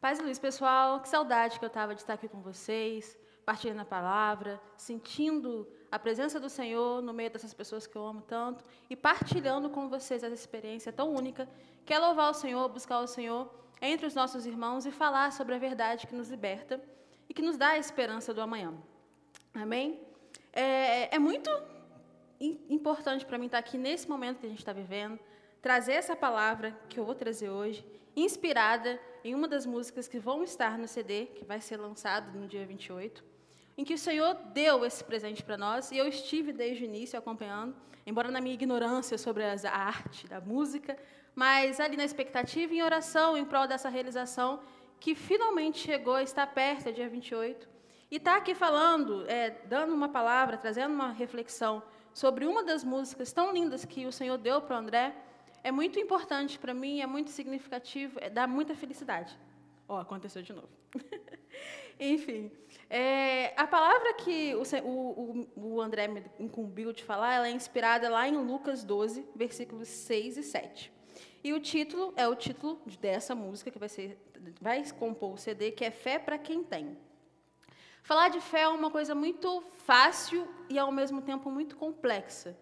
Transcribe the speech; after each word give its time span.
Paz 0.00 0.18
e 0.18 0.22
luz, 0.22 0.38
pessoal. 0.38 1.00
Que 1.00 1.08
saudade 1.08 1.58
que 1.58 1.64
eu 1.64 1.68
estava 1.68 1.94
de 1.94 2.02
estar 2.02 2.14
aqui 2.14 2.28
com 2.28 2.42
vocês, 2.42 3.16
partilhando 3.46 3.80
a 3.80 3.84
palavra, 3.84 4.60
sentindo 4.76 5.66
a 5.90 5.98
presença 5.98 6.38
do 6.38 6.50
Senhor 6.50 7.00
no 7.00 7.14
meio 7.14 7.30
dessas 7.30 7.54
pessoas 7.54 7.86
que 7.86 7.96
eu 7.96 8.04
amo 8.04 8.20
tanto 8.20 8.62
e 8.90 8.94
partilhando 8.94 9.70
com 9.70 9.88
vocês 9.88 10.22
essa 10.22 10.34
experiência 10.34 10.92
tão 10.92 11.14
única 11.14 11.48
que 11.84 11.94
é 11.94 11.98
louvar 11.98 12.30
o 12.30 12.34
Senhor, 12.34 12.68
buscar 12.68 12.98
o 13.00 13.06
Senhor 13.06 13.50
entre 13.80 14.06
os 14.06 14.14
nossos 14.14 14.44
irmãos 14.44 14.84
e 14.84 14.90
falar 14.90 15.32
sobre 15.32 15.54
a 15.54 15.58
verdade 15.58 16.06
que 16.06 16.14
nos 16.14 16.28
liberta 16.28 16.78
e 17.26 17.32
que 17.32 17.40
nos 17.40 17.56
dá 17.56 17.70
a 17.70 17.78
esperança 17.78 18.34
do 18.34 18.42
amanhã. 18.42 18.74
Amém? 19.54 19.98
É, 20.52 21.14
é 21.14 21.18
muito 21.18 21.50
importante 22.68 23.24
para 23.24 23.38
mim 23.38 23.46
estar 23.46 23.58
aqui 23.58 23.78
nesse 23.78 24.06
momento 24.06 24.40
que 24.40 24.46
a 24.46 24.48
gente 24.48 24.58
está 24.58 24.74
vivendo, 24.74 25.18
trazer 25.62 25.94
essa 25.94 26.14
palavra 26.14 26.78
que 26.86 27.00
eu 27.00 27.04
vou 27.04 27.14
trazer 27.14 27.48
hoje, 27.48 27.84
inspirada 28.14 29.00
em 29.26 29.34
uma 29.34 29.48
das 29.48 29.66
músicas 29.66 30.06
que 30.06 30.20
vão 30.20 30.44
estar 30.44 30.78
no 30.78 30.86
CD, 30.86 31.26
que 31.26 31.44
vai 31.44 31.60
ser 31.60 31.78
lançado 31.78 32.38
no 32.38 32.46
dia 32.46 32.64
28, 32.64 33.24
em 33.76 33.84
que 33.84 33.94
o 33.94 33.98
Senhor 33.98 34.34
deu 34.54 34.84
esse 34.84 35.02
presente 35.02 35.42
para 35.42 35.58
nós, 35.58 35.90
e 35.90 35.98
eu 35.98 36.06
estive 36.06 36.52
desde 36.52 36.84
o 36.84 36.86
início 36.86 37.18
acompanhando, 37.18 37.74
embora 38.06 38.30
na 38.30 38.40
minha 38.40 38.54
ignorância 38.54 39.18
sobre 39.18 39.42
a 39.42 39.56
arte 39.74 40.28
da 40.28 40.40
música, 40.40 40.96
mas 41.34 41.80
ali 41.80 41.96
na 41.96 42.04
expectativa, 42.04 42.72
em 42.72 42.82
oração, 42.82 43.36
em 43.36 43.44
prol 43.44 43.66
dessa 43.66 43.88
realização, 43.88 44.60
que 45.00 45.16
finalmente 45.16 45.78
chegou, 45.78 46.20
está 46.20 46.46
perto, 46.46 46.88
é 46.88 46.92
dia 46.92 47.08
28, 47.08 47.68
e 48.08 48.16
está 48.18 48.36
aqui 48.36 48.54
falando, 48.54 49.28
é, 49.28 49.50
dando 49.66 49.92
uma 49.92 50.08
palavra, 50.08 50.56
trazendo 50.56 50.94
uma 50.94 51.10
reflexão 51.10 51.82
sobre 52.14 52.46
uma 52.46 52.62
das 52.62 52.84
músicas 52.84 53.32
tão 53.32 53.52
lindas 53.52 53.84
que 53.84 54.06
o 54.06 54.12
Senhor 54.12 54.38
deu 54.38 54.62
para 54.62 54.76
o 54.76 54.78
André, 54.78 55.12
é 55.66 55.72
muito 55.72 55.98
importante 55.98 56.60
para 56.60 56.72
mim, 56.72 57.00
é 57.00 57.06
muito 57.06 57.30
significativo, 57.30 58.20
é, 58.20 58.30
dá 58.30 58.46
muita 58.46 58.72
felicidade. 58.72 59.36
Ó, 59.88 59.96
oh, 59.96 59.98
aconteceu 59.98 60.40
de 60.40 60.52
novo. 60.52 60.68
Enfim, 61.98 62.52
é, 62.88 63.52
a 63.60 63.66
palavra 63.66 64.14
que 64.14 64.54
o, 64.54 64.62
o, 64.84 65.48
o, 65.56 65.80
André 65.80 66.06
me 66.06 66.22
incumbiu 66.38 66.92
de 66.92 67.02
falar, 67.02 67.34
ela 67.34 67.48
é 67.48 67.50
inspirada 67.50 68.08
lá 68.08 68.28
em 68.28 68.36
Lucas 68.36 68.84
12, 68.84 69.26
versículos 69.34 69.88
6 69.88 70.36
e 70.36 70.42
7. 70.44 70.92
E 71.42 71.52
o 71.52 71.58
título 71.58 72.14
é 72.16 72.28
o 72.28 72.36
título 72.36 72.80
dessa 73.00 73.34
música 73.34 73.68
que 73.68 73.78
vai, 73.78 73.88
ser, 73.88 74.16
vai 74.60 74.88
compor 74.92 75.32
o 75.34 75.36
CD, 75.36 75.72
que 75.72 75.84
é 75.84 75.90
Fé 75.90 76.16
para 76.16 76.38
quem 76.38 76.62
tem. 76.62 76.96
Falar 78.04 78.28
de 78.28 78.40
fé 78.40 78.60
é 78.60 78.68
uma 78.68 78.88
coisa 78.88 79.16
muito 79.16 79.64
fácil 79.84 80.46
e, 80.68 80.78
ao 80.78 80.92
mesmo 80.92 81.20
tempo, 81.20 81.50
muito 81.50 81.76
complexa. 81.76 82.56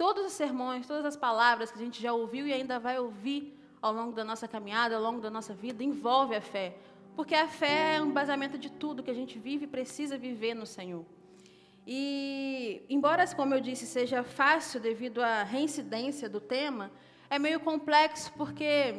Todos 0.00 0.24
os 0.24 0.32
sermões, 0.32 0.86
todas 0.86 1.04
as 1.04 1.14
palavras 1.14 1.70
que 1.70 1.78
a 1.78 1.84
gente 1.84 2.00
já 2.00 2.10
ouviu 2.10 2.46
e 2.46 2.54
ainda 2.54 2.78
vai 2.78 2.98
ouvir 2.98 3.54
ao 3.82 3.92
longo 3.92 4.12
da 4.12 4.24
nossa 4.24 4.48
caminhada, 4.48 4.96
ao 4.96 5.02
longo 5.02 5.20
da 5.20 5.28
nossa 5.28 5.52
vida, 5.52 5.84
envolve 5.84 6.34
a 6.34 6.40
fé. 6.40 6.74
Porque 7.14 7.34
a 7.34 7.46
fé 7.46 7.96
é 7.96 8.02
um 8.02 8.10
basamento 8.10 8.56
de 8.56 8.70
tudo 8.70 9.02
que 9.02 9.10
a 9.10 9.18
gente 9.20 9.38
vive 9.38 9.64
e 9.64 9.68
precisa 9.68 10.16
viver 10.16 10.54
no 10.54 10.64
Senhor. 10.64 11.04
E, 11.86 12.82
embora, 12.88 13.26
como 13.34 13.54
eu 13.54 13.60
disse, 13.60 13.84
seja 13.86 14.24
fácil 14.24 14.80
devido 14.80 15.20
à 15.20 15.42
reincidência 15.42 16.30
do 16.30 16.40
tema, 16.40 16.90
é 17.28 17.38
meio 17.38 17.60
complexo 17.60 18.32
porque 18.38 18.94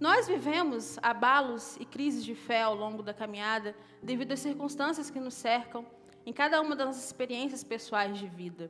nós 0.00 0.26
vivemos 0.26 0.98
abalos 1.00 1.76
e 1.76 1.84
crises 1.84 2.24
de 2.24 2.34
fé 2.34 2.62
ao 2.62 2.74
longo 2.74 3.04
da 3.04 3.14
caminhada 3.14 3.72
devido 4.02 4.32
às 4.32 4.40
circunstâncias 4.40 5.10
que 5.10 5.20
nos 5.20 5.34
cercam 5.34 5.86
em 6.26 6.32
cada 6.32 6.60
uma 6.60 6.74
das 6.74 6.88
nossas 6.88 7.04
experiências 7.04 7.62
pessoais 7.62 8.18
de 8.18 8.26
vida. 8.26 8.68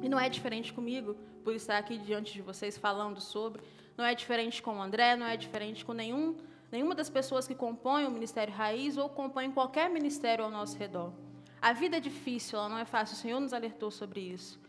E 0.00 0.08
não 0.08 0.18
é 0.18 0.28
diferente 0.28 0.72
comigo, 0.72 1.14
por 1.44 1.54
estar 1.54 1.78
aqui 1.78 1.98
diante 1.98 2.32
de 2.32 2.42
vocês 2.42 2.78
falando 2.78 3.20
sobre, 3.20 3.62
não 3.96 4.04
é 4.04 4.14
diferente 4.14 4.62
com 4.62 4.76
o 4.76 4.80
André, 4.80 5.16
não 5.16 5.26
é 5.26 5.36
diferente 5.36 5.84
com 5.84 5.92
nenhum, 5.92 6.36
nenhuma 6.70 6.94
das 6.94 7.10
pessoas 7.10 7.46
que 7.46 7.54
compõem 7.54 8.06
o 8.06 8.10
Ministério 8.10 8.54
Raiz 8.54 8.96
ou 8.96 9.08
compõem 9.08 9.50
qualquer 9.50 9.90
ministério 9.90 10.44
ao 10.44 10.50
nosso 10.50 10.78
redor. 10.78 11.12
A 11.60 11.72
vida 11.72 11.98
é 11.98 12.00
difícil, 12.00 12.58
ela 12.58 12.68
não 12.68 12.78
é 12.78 12.84
fácil, 12.84 13.16
o 13.16 13.18
Senhor 13.18 13.40
nos 13.40 13.52
alertou 13.52 13.90
sobre 13.90 14.20
isso 14.20 14.62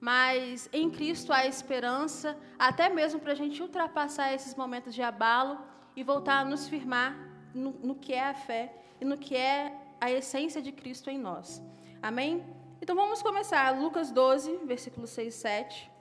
mas 0.00 0.68
em 0.72 0.90
Cristo 0.90 1.32
há 1.32 1.46
esperança, 1.46 2.36
até 2.58 2.88
mesmo 2.88 3.20
para 3.20 3.32
a 3.32 3.36
gente 3.36 3.62
ultrapassar 3.62 4.32
esses 4.32 4.54
momentos 4.54 4.94
de 4.94 5.02
abalo 5.02 5.58
e 5.94 6.02
voltar 6.02 6.40
a 6.40 6.44
nos 6.44 6.66
firmar 6.66 7.14
no, 7.54 7.72
no, 7.72 7.94
que 7.94 8.14
é 8.14 8.26
a 8.26 8.34
fé 8.34 8.74
e 9.00 9.04
no 9.04 9.18
que 9.18 9.36
é 9.36 9.76
a 10.00 10.10
essência 10.10 10.62
de 10.62 10.72
Cristo 10.72 11.10
em 11.10 11.18
nós. 11.18 11.62
Amém? 12.02 12.42
Então 12.90 13.00
vamos 13.00 13.22
começar. 13.22 13.70
Lucas 13.80 14.10
12, 14.10 14.62
versículo 14.64 15.06
6 15.06 15.32
e 15.32 15.38
7, 15.38 15.92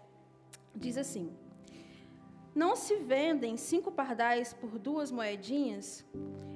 diz 0.76 0.98
assim: 0.98 1.32
Não 2.56 2.76
se 2.76 2.96
vendem 2.96 3.58
cinco 3.58 3.92
pardais 3.92 4.54
por 4.54 4.80
duas 4.80 5.12
moedinhas? 5.12 6.04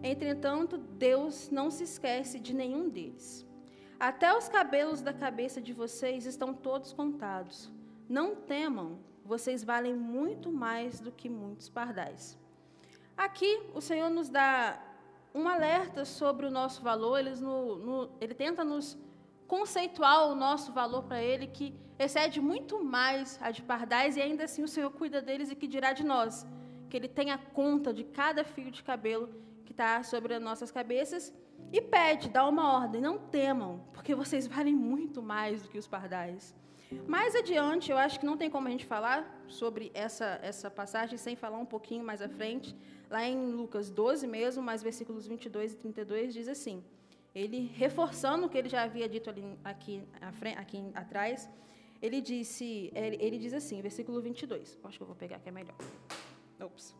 Entretanto, 0.01 0.75
Deus 0.75 1.51
não 1.51 1.69
se 1.69 1.83
esquece 1.83 2.39
de 2.39 2.51
nenhum 2.51 2.89
deles. 2.89 3.45
Até 3.99 4.35
os 4.35 4.49
cabelos 4.49 5.03
da 5.03 5.13
cabeça 5.13 5.61
de 5.61 5.71
vocês 5.71 6.25
estão 6.25 6.51
todos 6.51 6.94
contados. 6.94 7.71
Não 8.09 8.35
temam, 8.35 8.97
vocês 9.23 9.63
valem 9.63 9.94
muito 9.94 10.51
mais 10.51 11.00
do 11.00 11.11
que 11.11 11.29
muitos 11.29 11.69
pardais. 11.69 12.39
Aqui, 13.15 13.61
o 13.71 13.79
Senhor 13.79 14.09
nos 14.09 14.29
dá 14.29 14.81
um 15.31 15.47
alerta 15.47 16.03
sobre 16.05 16.47
o 16.47 16.51
nosso 16.51 16.81
valor, 16.81 17.19
ele, 17.19 17.35
no, 17.35 17.75
no, 17.75 18.09
ele 18.19 18.33
tenta 18.33 18.63
nos 18.63 18.97
conceituar 19.47 20.27
o 20.29 20.35
nosso 20.35 20.71
valor 20.71 21.03
para 21.03 21.21
Ele, 21.21 21.47
que 21.47 21.75
excede 21.97 22.41
muito 22.41 22.83
mais 22.83 23.39
a 23.41 23.51
de 23.51 23.61
pardais, 23.61 24.17
e 24.17 24.21
ainda 24.21 24.43
assim 24.45 24.63
o 24.63 24.67
Senhor 24.67 24.91
cuida 24.91 25.21
deles 25.21 25.51
e 25.51 25.55
que 25.55 25.67
dirá 25.67 25.93
de 25.93 26.03
nós, 26.03 26.45
que 26.89 26.97
Ele 26.97 27.07
tenha 27.07 27.37
conta 27.37 27.93
de 27.93 28.03
cada 28.03 28.43
fio 28.43 28.71
de 28.71 28.83
cabelo 28.83 29.29
que 29.65 29.71
está 29.71 30.03
sobre 30.03 30.33
as 30.33 30.41
nossas 30.41 30.71
cabeças 30.71 31.33
e 31.71 31.81
pede, 31.81 32.29
dá 32.29 32.47
uma 32.47 32.73
ordem: 32.73 33.01
não 33.01 33.17
temam, 33.17 33.83
porque 33.93 34.13
vocês 34.13 34.47
valem 34.47 34.75
muito 34.75 35.21
mais 35.21 35.63
do 35.63 35.69
que 35.69 35.77
os 35.77 35.87
pardais. 35.87 36.55
Mais 37.07 37.35
adiante, 37.35 37.89
eu 37.91 37.97
acho 37.97 38.19
que 38.19 38.25
não 38.25 38.37
tem 38.37 38.49
como 38.49 38.67
a 38.67 38.71
gente 38.71 38.85
falar 38.85 39.43
sobre 39.47 39.91
essa, 39.95 40.39
essa 40.43 40.69
passagem 40.69 41.17
sem 41.17 41.35
falar 41.35 41.57
um 41.57 41.65
pouquinho 41.65 42.03
mais 42.03 42.21
à 42.21 42.29
frente. 42.29 42.75
Lá 43.09 43.23
em 43.23 43.51
Lucas 43.51 43.89
12 43.89 44.27
mesmo, 44.27 44.61
mais 44.61 44.83
versículos 44.83 45.25
22 45.25 45.73
e 45.73 45.77
32, 45.77 46.33
diz 46.33 46.47
assim: 46.47 46.83
ele 47.33 47.71
reforçando 47.75 48.45
o 48.45 48.49
que 48.49 48.57
ele 48.57 48.69
já 48.69 48.83
havia 48.83 49.07
dito 49.09 49.29
ali, 49.29 49.44
aqui, 49.63 50.03
aqui 50.57 50.91
atrás, 50.94 51.49
ele 52.01 52.21
disse, 52.21 52.91
ele, 52.94 53.17
ele 53.19 53.38
diz 53.38 53.53
assim, 53.53 53.81
versículo 53.81 54.21
22. 54.21 54.77
Acho 54.83 54.97
que 54.97 55.03
eu 55.03 55.07
vou 55.07 55.16
pegar 55.16 55.39
que 55.39 55.49
é 55.49 55.51
melhor. 55.51 55.75
Ops. 56.59 56.95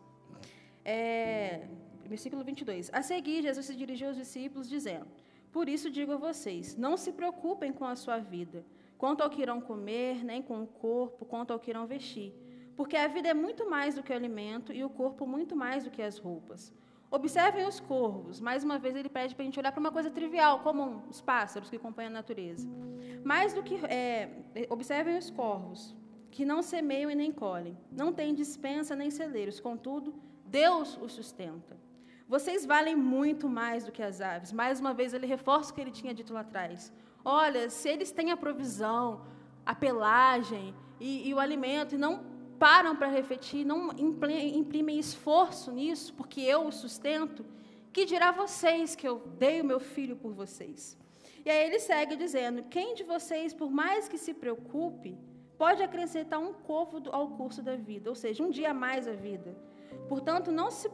É, 0.84 1.68
versículo 2.06 2.44
22. 2.44 2.90
A 2.94 3.02
seguir, 3.02 3.44
Jesus 3.44 3.66
se 3.66 3.76
dirigiu 3.76 4.08
aos 4.08 4.18
discípulos, 4.18 4.70
dizendo: 4.70 5.06
Por 5.52 5.70
isso 5.70 5.90
digo 5.90 6.14
a 6.14 6.18
vocês: 6.18 6.76
não 6.76 6.98
se 6.98 7.12
preocupem 7.12 7.72
com 7.72 7.86
a 7.86 7.96
sua 7.96 8.18
vida, 8.18 8.66
quanto 8.98 9.22
ao 9.22 9.30
que 9.30 9.42
irão 9.42 9.62
comer, 9.62 10.24
nem 10.24 10.42
com 10.42 10.64
o 10.64 10.68
corpo, 10.68 11.26
quanto 11.26 11.52
ao 11.52 11.60
que 11.60 11.70
irão 11.70 11.86
vestir. 11.86 12.34
Porque 12.76 12.98
a 12.98 13.08
vida 13.08 13.30
é 13.30 13.34
muito 13.34 13.70
mais 13.70 13.96
do 13.96 14.04
que 14.04 14.12
o 14.12 14.16
alimento 14.16 14.74
e 14.74 14.84
o 14.84 14.90
corpo 14.90 15.28
muito 15.28 15.56
mais 15.56 15.84
do 15.84 15.92
que 15.92 16.02
as 16.02 16.18
roupas. 16.18 16.74
Observem 17.18 17.68
os 17.68 17.80
corvos. 17.80 18.42
Mais 18.42 18.64
uma 18.64 18.80
vez, 18.80 18.96
ele 18.96 19.08
pede 19.08 19.36
para 19.36 19.44
a 19.44 19.46
gente 19.46 19.60
olhar 19.60 19.72
para 19.72 19.80
uma 19.80 19.92
coisa 19.92 20.10
trivial, 20.10 20.62
como 20.62 21.04
os 21.08 21.22
pássaros 21.22 21.70
que 21.70 21.76
acompanham 21.76 22.10
a 22.10 22.14
natureza. 22.14 22.68
Mais 23.24 23.54
do 23.54 23.62
que. 23.62 23.76
É, 23.86 24.32
observem 24.68 25.16
os 25.16 25.30
corvos, 25.30 25.96
que 26.32 26.44
não 26.44 26.64
semeiam 26.64 27.12
e 27.12 27.16
nem 27.16 27.32
colhem, 27.32 27.78
não 27.92 28.12
têm 28.12 28.34
dispensa 28.34 28.96
nem 28.96 29.12
celeiros, 29.12 29.60
contudo, 29.60 30.16
Deus 30.44 30.98
os 31.00 31.12
sustenta. 31.14 31.78
Vocês 32.28 32.66
valem 32.66 32.96
muito 32.96 33.48
mais 33.48 33.86
do 33.86 33.92
que 33.92 34.02
as 34.02 34.20
aves. 34.20 34.52
Mais 34.52 34.80
uma 34.80 34.92
vez, 34.92 35.14
ele 35.14 35.28
reforça 35.28 35.72
o 35.72 35.76
que 35.76 35.82
ele 35.82 35.92
tinha 35.92 36.16
dito 36.16 36.34
lá 36.34 36.40
atrás. 36.40 36.92
Olha, 37.24 37.70
se 37.70 37.88
eles 37.90 38.12
têm 38.12 38.32
a 38.32 38.38
provisão, 38.38 39.22
a 39.64 39.76
pelagem 39.76 40.74
e, 41.00 41.30
e 41.30 41.32
o 41.32 41.40
alimento, 41.40 41.94
e 41.94 41.98
não 42.00 42.33
param 42.60 42.96
para 42.96 43.08
refletir, 43.08 43.66
não 43.66 43.92
imprimem 43.98 45.00
esforço 45.00 45.72
nisso, 45.72 46.14
porque 46.14 46.42
eu 46.42 46.68
os 46.68 46.76
sustento, 46.76 47.46
que 47.92 48.06
dirá 48.06 48.32
vocês 48.32 48.96
que 48.96 49.08
eu 49.08 49.20
dei 49.38 49.62
o 49.62 49.66
meu 49.66 49.80
filho 49.80 50.16
por 50.16 50.34
vocês? 50.34 50.98
E 51.46 51.50
aí 51.50 51.68
ele 51.68 51.80
segue 51.80 52.16
dizendo: 52.16 52.64
Quem 52.64 52.96
de 52.96 53.04
vocês, 53.04 53.54
por 53.54 53.70
mais 53.70 54.08
que 54.08 54.18
se 54.18 54.34
preocupe, 54.34 55.18
pode 55.58 55.84
acrescentar 55.84 56.40
um 56.40 56.54
côvado 56.54 57.10
ao 57.12 57.30
curso 57.30 57.62
da 57.62 57.76
vida, 57.76 58.10
ou 58.10 58.16
seja, 58.16 58.44
um 58.44 58.50
dia 58.50 58.72
a 58.72 58.74
mais 58.74 59.08
a 59.08 59.14
vida? 59.14 59.56
Portanto, 60.08 60.52
não 60.52 60.72
se 60.72 60.90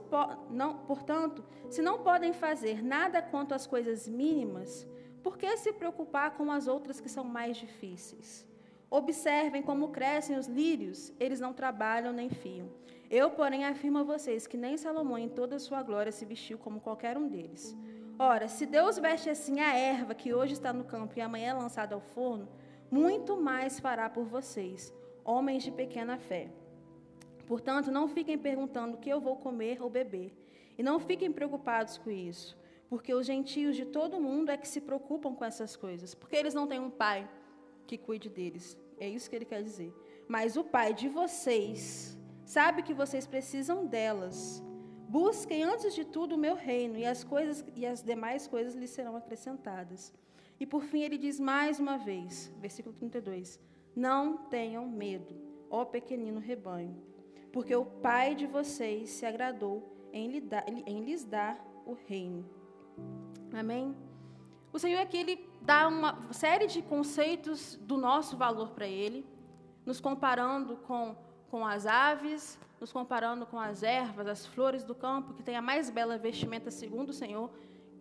não, 0.49 0.79
portanto, 0.79 1.43
se 1.69 1.81
não 1.81 1.99
podem 1.99 2.33
fazer 2.33 2.83
nada 2.83 3.21
quanto 3.21 3.53
às 3.53 3.65
coisas 3.65 4.07
mínimas, 4.07 4.87
por 5.23 5.37
que 5.37 5.55
se 5.57 5.71
preocupar 5.73 6.31
com 6.31 6.51
as 6.51 6.67
outras 6.67 6.99
que 6.99 7.09
são 7.09 7.23
mais 7.23 7.57
difíceis? 7.57 8.48
Observem 8.91 9.61
como 9.61 9.89
crescem 9.89 10.37
os 10.37 10.47
lírios, 10.47 11.13
eles 11.19 11.39
não 11.39 11.53
trabalham 11.53 12.11
nem 12.11 12.29
fiam. 12.29 12.67
Eu, 13.09 13.29
porém, 13.31 13.65
afirmo 13.65 13.99
a 13.99 14.03
vocês 14.03 14.47
que 14.47 14.57
nem 14.57 14.77
Salomão, 14.77 15.17
em 15.17 15.29
toda 15.29 15.55
a 15.55 15.59
sua 15.59 15.83
glória, 15.83 16.11
se 16.11 16.25
vestiu 16.25 16.57
como 16.57 16.79
qualquer 16.79 17.17
um 17.17 17.27
deles. 17.27 17.75
Ora, 18.17 18.47
se 18.47 18.65
Deus 18.65 18.97
veste 18.97 19.29
assim 19.29 19.59
a 19.59 19.75
erva 19.75 20.13
que 20.13 20.33
hoje 20.33 20.53
está 20.53 20.73
no 20.73 20.83
campo 20.83 21.13
e 21.17 21.21
amanhã 21.21 21.51
é 21.51 21.53
lançada 21.53 21.95
ao 21.95 22.01
forno, 22.01 22.49
muito 22.91 23.37
mais 23.37 23.79
fará 23.79 24.09
por 24.09 24.25
vocês, 24.25 24.93
homens 25.23 25.63
de 25.63 25.71
pequena 25.71 26.17
fé. 26.17 26.49
Portanto, 27.45 27.91
não 27.91 28.07
fiquem 28.07 28.37
perguntando 28.37 28.95
o 28.95 28.99
que 28.99 29.09
eu 29.09 29.19
vou 29.19 29.35
comer 29.35 29.81
ou 29.81 29.89
beber, 29.89 30.31
E 30.77 30.83
não 30.83 30.97
fiquem 30.97 31.31
preocupados 31.31 31.97
com 31.97 32.09
isso, 32.09 32.57
porque 32.87 33.13
os 33.13 33.25
gentios 33.25 33.75
de 33.75 33.85
todo 33.85 34.19
mundo 34.19 34.49
é 34.49 34.55
que 34.55 34.67
se 34.67 34.79
preocupam 34.79 35.35
com 35.35 35.43
essas 35.43 35.75
coisas, 35.75 36.15
porque 36.15 36.37
eles 36.37 36.53
não 36.53 36.67
têm 36.67 36.79
um 36.79 36.89
pai 36.89 37.27
que 37.89 37.97
cuide 37.97 38.29
deles. 38.29 38.77
É 38.99 39.09
isso 39.09 39.27
que 39.27 39.35
ele 39.35 39.51
quer 39.51 39.63
dizer. 39.63 39.91
Mas 40.27 40.55
o 40.55 40.63
pai 40.63 40.93
de 40.93 41.09
vocês 41.09 42.15
sabe 42.45 42.83
que 42.83 42.93
vocês 42.93 43.25
precisam 43.25 43.87
delas. 43.87 44.63
Busquem 45.07 45.63
antes 45.63 45.95
de 45.95 46.05
tudo 46.05 46.35
o 46.35 46.43
meu 46.45 46.53
reino 46.53 46.95
e 46.99 47.05
as 47.13 47.23
coisas 47.23 47.65
e 47.75 47.83
as 47.87 48.03
demais 48.03 48.47
coisas 48.47 48.75
lhes 48.75 48.91
serão 48.91 49.15
acrescentadas. 49.15 50.13
E 50.59 50.67
por 50.67 50.83
fim 50.83 51.01
ele 51.01 51.17
diz 51.17 51.39
mais 51.39 51.79
uma 51.79 51.97
vez, 51.97 52.53
versículo 52.59 52.93
32: 52.93 53.59
Não 53.95 54.37
tenham 54.37 54.87
medo, 54.87 55.33
ó 55.67 55.83
pequenino 55.83 56.39
rebanho, 56.39 56.95
porque 57.51 57.75
o 57.75 57.85
Pai 57.85 58.35
de 58.35 58.45
vocês 58.45 59.09
se 59.09 59.25
agradou 59.25 59.75
em, 60.13 60.27
lhe 60.29 60.41
dar, 60.41 60.65
em 60.69 61.03
lhes 61.03 61.23
dar 61.25 61.55
o 61.87 61.93
reino. 61.93 62.47
Amém? 63.51 63.95
O 64.71 64.77
Senhor 64.77 64.99
aqui 64.99 65.17
ele 65.17 65.48
dá 65.61 65.87
uma 65.87 66.17
série 66.31 66.67
de 66.67 66.81
conceitos 66.81 67.75
do 67.81 67.97
nosso 67.97 68.37
valor 68.37 68.69
para 68.71 68.87
ele, 68.87 69.25
nos 69.85 69.99
comparando 69.99 70.77
com, 70.77 71.15
com 71.49 71.65
as 71.65 71.85
aves, 71.85 72.59
nos 72.79 72.91
comparando 72.91 73.45
com 73.45 73.59
as 73.59 73.83
ervas, 73.83 74.27
as 74.27 74.45
flores 74.45 74.83
do 74.83 74.95
campo, 74.95 75.33
que 75.33 75.43
tem 75.43 75.55
a 75.55 75.61
mais 75.61 75.89
bela 75.89 76.17
vestimenta 76.17 76.71
segundo 76.71 77.09
o 77.09 77.13
Senhor, 77.13 77.49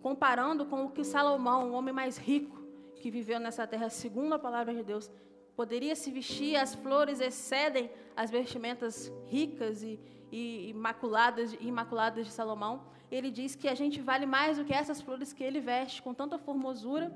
comparando 0.01 0.65
com 0.67 0.85
o 0.85 0.91
que 0.91 1.05
Salomão, 1.05 1.71
o 1.71 1.73
homem 1.73 1.93
mais 1.93 2.17
rico 2.17 2.59
que 3.01 3.11
viveu 3.11 3.39
nessa 3.39 3.67
terra, 3.67 3.89
segundo 3.89 4.35
a 4.35 4.39
palavra 4.39 4.75
de 4.75 4.83
Deus, 4.83 5.11
poderia 5.57 5.97
se 5.97 6.11
vestir, 6.11 6.57
as 6.57 6.75
flores 6.75 7.21
excedem 7.21 7.91
as 8.17 8.31
vestimentas 8.31 9.13
ricas 9.27 9.83
e, 9.83 9.99
e 10.31 10.71
imaculadas, 10.71 11.53
imaculadas 11.61 12.27
de 12.27 12.33
Salomão. 12.33 12.83
Ele 13.11 13.31
diz 13.31 13.55
que 13.55 13.69
a 13.69 13.75
gente 13.75 14.01
vale 14.01 14.27
mais 14.27 14.59
do 14.59 14.65
que 14.65 14.73
essas 14.73 15.01
flores 15.01 15.33
que 15.33 15.43
ele 15.43 15.61
veste 15.61 16.03
com 16.03 16.15
tanta 16.15 16.39
formosura. 16.39 17.13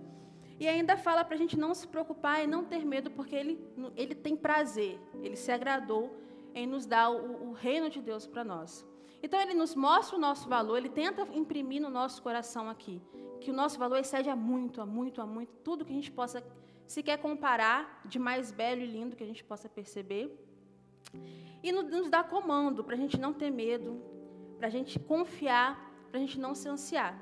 E 0.62 0.68
ainda 0.68 0.96
fala 0.96 1.24
para 1.24 1.34
a 1.34 1.38
gente 1.42 1.58
não 1.58 1.74
se 1.74 1.88
preocupar 1.88 2.44
e 2.44 2.46
não 2.46 2.62
ter 2.64 2.84
medo, 2.84 3.10
porque 3.10 3.34
ele, 3.34 3.54
ele 3.96 4.14
tem 4.14 4.36
prazer, 4.36 4.96
ele 5.20 5.34
se 5.34 5.50
agradou 5.50 6.16
em 6.54 6.68
nos 6.68 6.86
dar 6.86 7.10
o, 7.10 7.48
o 7.48 7.52
reino 7.52 7.90
de 7.90 8.00
Deus 8.00 8.28
para 8.28 8.44
nós. 8.44 8.86
Então 9.20 9.40
ele 9.40 9.54
nos 9.54 9.74
mostra 9.74 10.16
o 10.16 10.20
nosso 10.20 10.48
valor, 10.48 10.76
ele 10.76 10.88
tenta 10.88 11.22
imprimir 11.32 11.82
no 11.82 11.90
nosso 11.90 12.22
coração 12.22 12.70
aqui 12.70 13.02
que 13.40 13.50
o 13.50 13.52
nosso 13.52 13.76
valor 13.76 13.98
excede 13.98 14.30
a 14.30 14.36
muito, 14.36 14.80
a 14.80 14.86
muito, 14.86 15.20
a 15.20 15.26
muito, 15.26 15.52
tudo 15.64 15.84
que 15.84 15.90
a 15.90 15.96
gente 15.96 16.12
possa 16.12 16.44
sequer 16.86 17.18
comparar 17.18 18.00
de 18.04 18.20
mais 18.20 18.52
belo 18.52 18.82
e 18.82 18.86
lindo 18.86 19.16
que 19.16 19.24
a 19.24 19.26
gente 19.26 19.42
possa 19.42 19.68
perceber. 19.68 20.32
E 21.60 21.72
nos 21.72 22.08
dá 22.08 22.22
comando 22.22 22.84
para 22.84 22.94
a 22.94 22.98
gente 23.02 23.18
não 23.18 23.32
ter 23.32 23.50
medo, 23.50 24.00
para 24.58 24.68
a 24.68 24.70
gente 24.70 24.96
confiar, 25.00 25.92
para 26.08 26.18
a 26.18 26.20
gente 26.20 26.38
não 26.38 26.54
se 26.54 26.68
ansiar. 26.68 27.20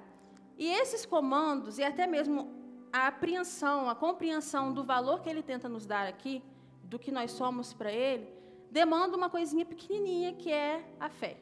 E 0.59 0.67
esses 0.69 1.07
comandos, 1.07 1.79
e 1.79 1.83
até 1.83 2.07
mesmo 2.07 2.60
a 2.93 3.07
apreensão, 3.07 3.89
a 3.89 3.95
compreensão 3.95 4.73
do 4.73 4.85
valor 4.85 5.21
que 5.21 5.29
ele 5.29 5.43
tenta 5.43 5.69
nos 5.69 5.87
dar 5.87 6.07
aqui, 6.07 6.43
do 6.85 6.99
que 6.99 7.11
nós 7.11 7.31
somos 7.33 7.73
para 7.73 7.93
ele, 7.93 8.29
demanda 8.71 9.17
uma 9.17 9.31
coisinha 9.31 9.65
pequenininha 9.65 10.33
que 10.33 10.51
é 10.51 10.85
a 10.99 11.09
fé 11.09 11.37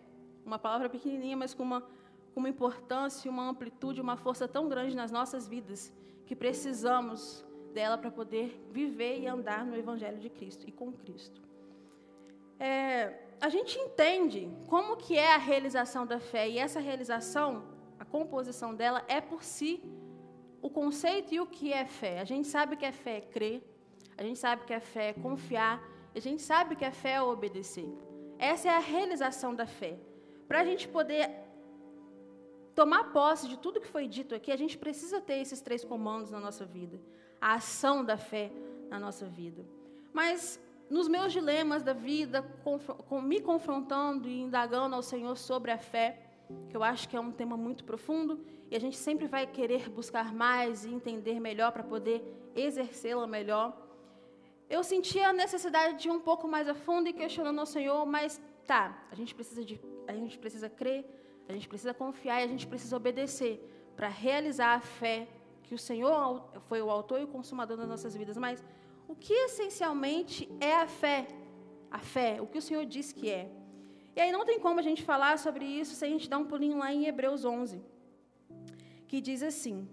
uma 0.48 0.58
palavra 0.58 0.88
pequenininha, 0.88 1.36
mas 1.36 1.52
com 1.52 1.62
uma, 1.62 1.82
com 2.32 2.40
uma 2.40 2.48
importância, 2.48 3.30
uma 3.30 3.48
amplitude, 3.48 4.00
uma 4.00 4.16
força 4.16 4.48
tão 4.48 4.68
grande 4.68 4.96
nas 4.96 5.12
nossas 5.12 5.46
vidas, 5.46 5.92
que 6.26 6.34
precisamos 6.34 7.44
dela 7.74 7.98
para 7.98 8.10
poder 8.10 8.66
viver 8.70 9.20
e 9.20 9.26
andar 9.26 9.64
no 9.64 9.76
Evangelho 9.76 10.18
de 10.18 10.30
Cristo 10.30 10.66
e 10.66 10.72
com 10.72 10.90
Cristo. 10.90 11.42
É, 12.58 13.14
a 13.40 13.48
gente 13.50 13.78
entende 13.78 14.50
como 14.66 14.96
que 14.96 15.16
é 15.16 15.34
a 15.34 15.38
realização 15.38 16.06
da 16.06 16.18
fé, 16.18 16.48
e 16.48 16.58
essa 16.58 16.80
realização, 16.80 17.62
a 18.00 18.04
composição 18.04 18.74
dela, 18.74 19.04
é 19.06 19.20
por 19.20 19.44
si 19.44 19.82
o 20.60 20.68
conceito 20.68 21.34
e 21.34 21.40
o 21.40 21.46
que 21.46 21.72
é 21.72 21.84
fé. 21.84 22.20
A 22.20 22.24
gente 22.24 22.48
sabe 22.48 22.76
que 22.76 22.86
a 22.86 22.92
fé 22.92 23.18
é 23.18 23.20
crer, 23.20 23.62
a 24.16 24.22
gente 24.22 24.38
sabe 24.38 24.64
que 24.64 24.74
a 24.74 24.80
fé 24.80 25.10
é 25.10 25.12
confiar, 25.12 25.82
a 26.14 26.20
gente 26.20 26.42
sabe 26.42 26.74
que 26.76 26.84
a 26.84 26.92
fé 26.92 27.12
é 27.12 27.22
obedecer. 27.22 27.88
Essa 28.38 28.68
é 28.68 28.70
a 28.70 28.78
realização 28.78 29.54
da 29.54 29.66
fé. 29.66 29.98
Para 30.46 30.60
a 30.60 30.64
gente 30.64 30.88
poder 30.88 31.30
tomar 32.74 33.12
posse 33.12 33.48
de 33.48 33.58
tudo 33.58 33.80
que 33.80 33.86
foi 33.86 34.06
dito 34.06 34.34
aqui, 34.34 34.50
a 34.50 34.56
gente 34.56 34.78
precisa 34.78 35.20
ter 35.20 35.34
esses 35.34 35.60
três 35.60 35.84
comandos 35.84 36.30
na 36.30 36.40
nossa 36.40 36.64
vida. 36.64 37.00
A 37.40 37.54
ação 37.54 38.04
da 38.04 38.16
fé 38.16 38.50
na 38.88 38.98
nossa 38.98 39.26
vida. 39.26 39.64
Mas 40.12 40.60
nos 40.88 41.06
meus 41.06 41.32
dilemas 41.32 41.82
da 41.82 41.92
vida, 41.92 42.44
me 43.22 43.40
confrontando 43.40 44.28
e 44.28 44.40
indagando 44.40 44.96
ao 44.96 45.02
Senhor 45.02 45.36
sobre 45.36 45.70
a 45.70 45.78
fé, 45.78 46.22
que 46.70 46.76
eu 46.76 46.82
acho 46.82 47.08
que 47.08 47.16
é 47.16 47.20
um 47.20 47.30
tema 47.30 47.56
muito 47.56 47.84
profundo, 47.84 48.40
e 48.70 48.76
a 48.76 48.80
gente 48.80 48.96
sempre 48.96 49.26
vai 49.26 49.46
querer 49.46 49.88
buscar 49.88 50.32
mais 50.32 50.84
e 50.84 50.90
entender 50.90 51.40
melhor 51.40 51.72
para 51.72 51.82
poder 51.82 52.22
exercê-la 52.54 53.26
melhor. 53.26 53.76
Eu 54.68 54.84
senti 54.84 55.18
a 55.20 55.32
necessidade 55.32 55.98
de 55.98 56.08
ir 56.08 56.10
um 56.10 56.20
pouco 56.20 56.46
mais 56.46 56.68
a 56.68 56.74
fundo 56.74 57.08
e 57.08 57.12
questionando 57.12 57.58
ao 57.58 57.66
Senhor, 57.66 58.04
mas 58.04 58.40
tá, 58.66 59.06
a 59.10 59.14
gente 59.14 59.34
precisa 59.34 59.64
de 59.64 59.80
a 60.06 60.12
gente 60.12 60.38
precisa 60.38 60.68
crer, 60.68 61.04
a 61.48 61.52
gente 61.52 61.68
precisa 61.68 61.92
confiar 61.94 62.40
e 62.40 62.44
a 62.44 62.46
gente 62.46 62.66
precisa 62.66 62.96
obedecer 62.96 63.54
para 63.96 64.08
realizar 64.08 64.74
a 64.74 64.80
fé 64.80 65.28
que 65.62 65.74
o 65.74 65.78
Senhor 65.78 66.44
foi 66.68 66.80
o 66.80 66.90
autor 66.90 67.20
e 67.20 67.24
o 67.24 67.28
consumador 67.28 67.76
das 67.76 67.88
nossas 67.88 68.14
vidas. 68.14 68.36
Mas 68.36 68.64
o 69.06 69.14
que 69.14 69.32
essencialmente 69.32 70.48
é 70.60 70.74
a 70.74 70.86
fé? 70.86 71.26
A 71.90 71.98
fé, 71.98 72.40
o 72.40 72.46
que 72.46 72.58
o 72.58 72.62
Senhor 72.62 72.84
diz 72.86 73.12
que 73.12 73.30
é. 73.30 73.50
E 74.16 74.20
aí 74.20 74.32
não 74.32 74.44
tem 74.44 74.58
como 74.58 74.80
a 74.80 74.82
gente 74.82 75.02
falar 75.02 75.38
sobre 75.38 75.64
isso 75.64 75.94
sem 75.94 76.08
a 76.10 76.12
gente 76.12 76.28
dar 76.28 76.38
um 76.38 76.44
pulinho 76.44 76.78
lá 76.78 76.92
em 76.92 77.06
Hebreus 77.06 77.44
11, 77.44 77.82
que 79.08 79.20
diz 79.20 79.42
assim: 79.42 79.88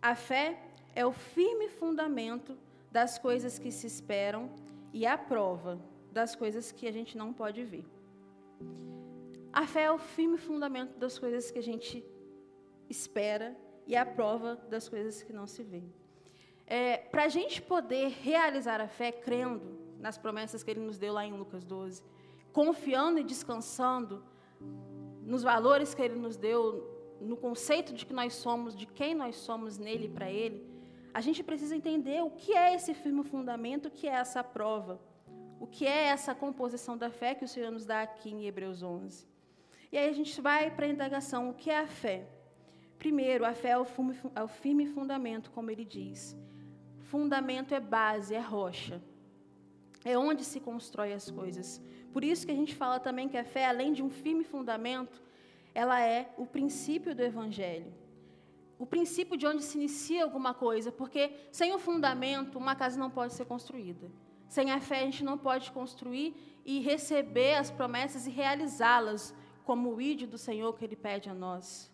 A 0.00 0.14
fé 0.14 0.58
é 0.94 1.04
o 1.04 1.12
firme 1.12 1.68
fundamento 1.68 2.56
das 2.90 3.18
coisas 3.18 3.58
que 3.58 3.72
se 3.72 3.86
esperam 3.86 4.50
e 4.92 5.06
a 5.06 5.16
prova 5.16 5.80
das 6.12 6.36
coisas 6.36 6.70
que 6.70 6.86
a 6.86 6.92
gente 6.92 7.16
não 7.16 7.32
pode 7.32 7.64
ver. 7.64 7.84
A 9.52 9.66
fé 9.66 9.84
é 9.84 9.90
o 9.90 9.98
firme 9.98 10.36
fundamento 10.36 10.98
das 10.98 11.18
coisas 11.18 11.50
que 11.50 11.58
a 11.58 11.62
gente 11.62 12.04
espera 12.88 13.56
e 13.86 13.96
a 13.96 14.04
prova 14.04 14.56
das 14.68 14.88
coisas 14.88 15.22
que 15.22 15.32
não 15.32 15.46
se 15.46 15.62
vê. 15.62 15.82
É, 16.66 16.98
Para 16.98 17.24
a 17.24 17.28
gente 17.28 17.60
poder 17.60 18.08
realizar 18.08 18.80
a 18.80 18.88
fé 18.88 19.10
crendo 19.10 19.78
nas 19.98 20.18
promessas 20.18 20.62
que 20.62 20.70
ele 20.70 20.80
nos 20.80 20.98
deu 20.98 21.12
lá 21.12 21.24
em 21.24 21.32
Lucas 21.32 21.64
12, 21.64 22.02
confiando 22.52 23.18
e 23.18 23.24
descansando 23.24 24.22
nos 25.22 25.42
valores 25.42 25.94
que 25.94 26.02
ele 26.02 26.14
nos 26.14 26.36
deu, 26.36 26.91
no 27.22 27.36
conceito 27.36 27.92
de 27.92 28.04
que 28.04 28.12
nós 28.12 28.34
somos, 28.34 28.76
de 28.76 28.86
quem 28.86 29.14
nós 29.14 29.36
somos 29.36 29.78
nele 29.78 30.06
e 30.06 30.10
para 30.10 30.30
ele, 30.30 30.66
a 31.14 31.20
gente 31.20 31.42
precisa 31.42 31.76
entender 31.76 32.22
o 32.22 32.30
que 32.30 32.52
é 32.54 32.74
esse 32.74 32.94
firme 32.94 33.22
fundamento, 33.22 33.86
o 33.86 33.90
que 33.90 34.08
é 34.08 34.12
essa 34.12 34.42
prova, 34.42 35.00
o 35.60 35.66
que 35.66 35.86
é 35.86 36.04
essa 36.04 36.34
composição 36.34 36.96
da 36.96 37.10
fé 37.10 37.34
que 37.34 37.44
o 37.44 37.48
Senhor 37.48 37.70
nos 37.70 37.84
dá 37.84 38.02
aqui 38.02 38.30
em 38.30 38.46
Hebreus 38.46 38.82
11. 38.82 39.26
E 39.92 39.98
aí 39.98 40.08
a 40.08 40.12
gente 40.12 40.40
vai 40.40 40.70
para 40.70 40.86
a 40.86 40.88
indagação: 40.88 41.50
o 41.50 41.54
que 41.54 41.70
é 41.70 41.78
a 41.78 41.86
fé? 41.86 42.26
Primeiro, 42.98 43.44
a 43.44 43.52
fé 43.52 43.70
é 43.70 43.78
o, 43.78 43.84
firme, 43.84 44.16
é 44.34 44.42
o 44.42 44.48
firme 44.48 44.86
fundamento, 44.86 45.50
como 45.50 45.70
ele 45.70 45.84
diz. 45.84 46.36
Fundamento 47.00 47.74
é 47.74 47.80
base, 47.80 48.34
é 48.34 48.40
rocha. 48.40 49.02
É 50.04 50.16
onde 50.16 50.44
se 50.44 50.60
constrói 50.60 51.12
as 51.12 51.30
coisas. 51.30 51.80
Por 52.12 52.24
isso 52.24 52.46
que 52.46 52.52
a 52.52 52.56
gente 52.56 52.74
fala 52.74 52.98
também 52.98 53.28
que 53.28 53.36
a 53.36 53.44
fé, 53.44 53.66
além 53.66 53.92
de 53.92 54.02
um 54.02 54.10
firme 54.10 54.44
fundamento, 54.44 55.22
ela 55.74 56.00
é 56.00 56.32
o 56.36 56.46
princípio 56.46 57.14
do 57.14 57.22
evangelho. 57.22 57.92
O 58.78 58.86
princípio 58.86 59.36
de 59.36 59.46
onde 59.46 59.62
se 59.62 59.78
inicia 59.78 60.24
alguma 60.24 60.52
coisa, 60.52 60.90
porque 60.90 61.32
sem 61.52 61.72
o 61.72 61.78
fundamento, 61.78 62.58
uma 62.58 62.74
casa 62.74 62.98
não 62.98 63.10
pode 63.10 63.32
ser 63.32 63.44
construída. 63.44 64.10
Sem 64.48 64.70
a 64.70 64.80
fé, 64.80 65.00
a 65.00 65.04
gente 65.04 65.24
não 65.24 65.38
pode 65.38 65.70
construir 65.72 66.34
e 66.64 66.80
receber 66.80 67.54
as 67.54 67.70
promessas 67.70 68.26
e 68.26 68.30
realizá-las 68.30 69.34
como 69.64 69.94
o 69.94 70.00
ídolo 70.00 70.32
do 70.32 70.38
Senhor 70.38 70.72
que 70.74 70.84
Ele 70.84 70.96
pede 70.96 71.30
a 71.30 71.34
nós. 71.34 71.90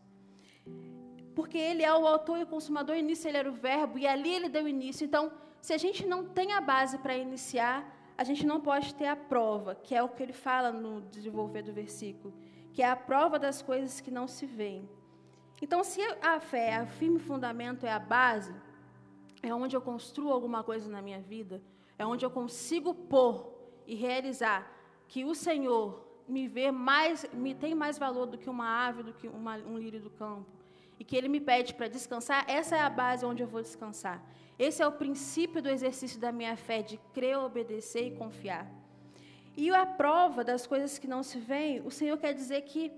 Porque 1.35 1.59
Ele 1.59 1.85
é 1.85 1.93
o 1.93 2.07
autor 2.07 2.39
e 2.39 2.43
o 2.43 2.47
consumador, 2.47 2.97
início 2.97 3.29
Ele 3.29 3.39
era 3.39 3.51
o 3.51 3.53
verbo, 3.53 3.99
e 3.99 4.07
ali 4.07 4.35
Ele 4.35 4.49
deu 4.49 4.67
início. 4.67 5.05
Então, 5.05 5.31
se 5.61 5.73
a 5.73 5.79
gente 5.79 6.07
não 6.07 6.25
tem 6.25 6.53
a 6.53 6.61
base 6.61 6.99
para 6.99 7.17
iniciar, 7.17 7.87
a 8.17 8.25
gente 8.25 8.45
não 8.45 8.61
pode 8.61 8.95
ter 8.95 9.07
a 9.07 9.15
prova, 9.15 9.75
que 9.75 9.95
é 9.95 10.03
o 10.03 10.09
que 10.09 10.23
Ele 10.23 10.33
fala 10.33 10.73
no 10.73 11.03
desenvolver 11.03 11.63
do 11.63 11.73
versículo, 11.73 12.35
que 12.73 12.83
é 12.83 12.89
a 12.89 12.97
prova 12.97 13.39
das 13.39 13.63
coisas 13.63 14.01
que 14.01 14.11
não 14.11 14.27
se 14.27 14.47
veem. 14.47 14.89
Então, 15.61 15.83
se 15.83 16.01
a 16.23 16.39
fé, 16.39 16.83
o 16.83 16.87
firme 16.87 17.19
fundamento 17.19 17.85
é 17.85 17.93
a 17.93 17.99
base, 17.99 18.55
é 19.43 19.53
onde 19.53 19.75
eu 19.77 19.81
construo 19.81 20.33
alguma 20.33 20.63
coisa 20.63 20.89
na 20.89 21.03
minha 21.03 21.21
vida, 21.21 21.63
é 21.99 22.07
onde 22.07 22.25
eu 22.25 22.31
consigo 22.31 22.95
pôr 22.95 23.53
e 23.87 23.95
realizar 23.95 24.71
que 25.09 25.25
o 25.25 25.35
Senhor 25.35 26.07
me 26.29 26.47
vê 26.47 26.71
mais, 26.71 27.27
me 27.33 27.55
tem 27.55 27.75
mais 27.75 27.99
valor 27.99 28.27
do 28.27 28.39
que 28.39 28.51
uma 28.51 28.87
ave, 28.87 29.03
do 29.03 29.13
que 29.13 29.27
uma, 29.27 29.57
um 29.57 29.79
lírio 29.79 30.01
do 30.01 30.11
campo. 30.11 30.47
E 30.99 31.05
que 31.05 31.17
ele 31.17 31.29
me 31.29 31.41
pede 31.41 31.75
para 31.75 31.89
descansar, 31.89 32.45
essa 32.49 32.77
é 32.77 32.81
a 32.81 32.91
base 32.91 33.25
onde 33.25 33.43
eu 33.43 33.49
vou 33.49 33.63
descansar. 33.63 34.23
Esse 34.59 34.83
é 34.83 34.87
o 34.87 34.93
princípio 34.93 35.63
do 35.63 35.69
exercício 35.69 36.21
da 36.21 36.33
minha 36.33 36.57
fé, 36.57 36.83
de 36.83 36.99
crer, 37.15 37.39
obedecer 37.39 38.09
e 38.09 38.17
confiar. 38.17 38.69
E 39.59 39.75
a 39.75 39.85
prova 39.85 40.45
das 40.45 40.69
coisas 40.69 41.01
que 41.01 41.09
não 41.09 41.21
se 41.25 41.37
veem, 41.37 41.81
o 41.85 41.91
Senhor 41.91 42.17
quer 42.17 42.33
dizer 42.33 42.63
que 42.63 42.93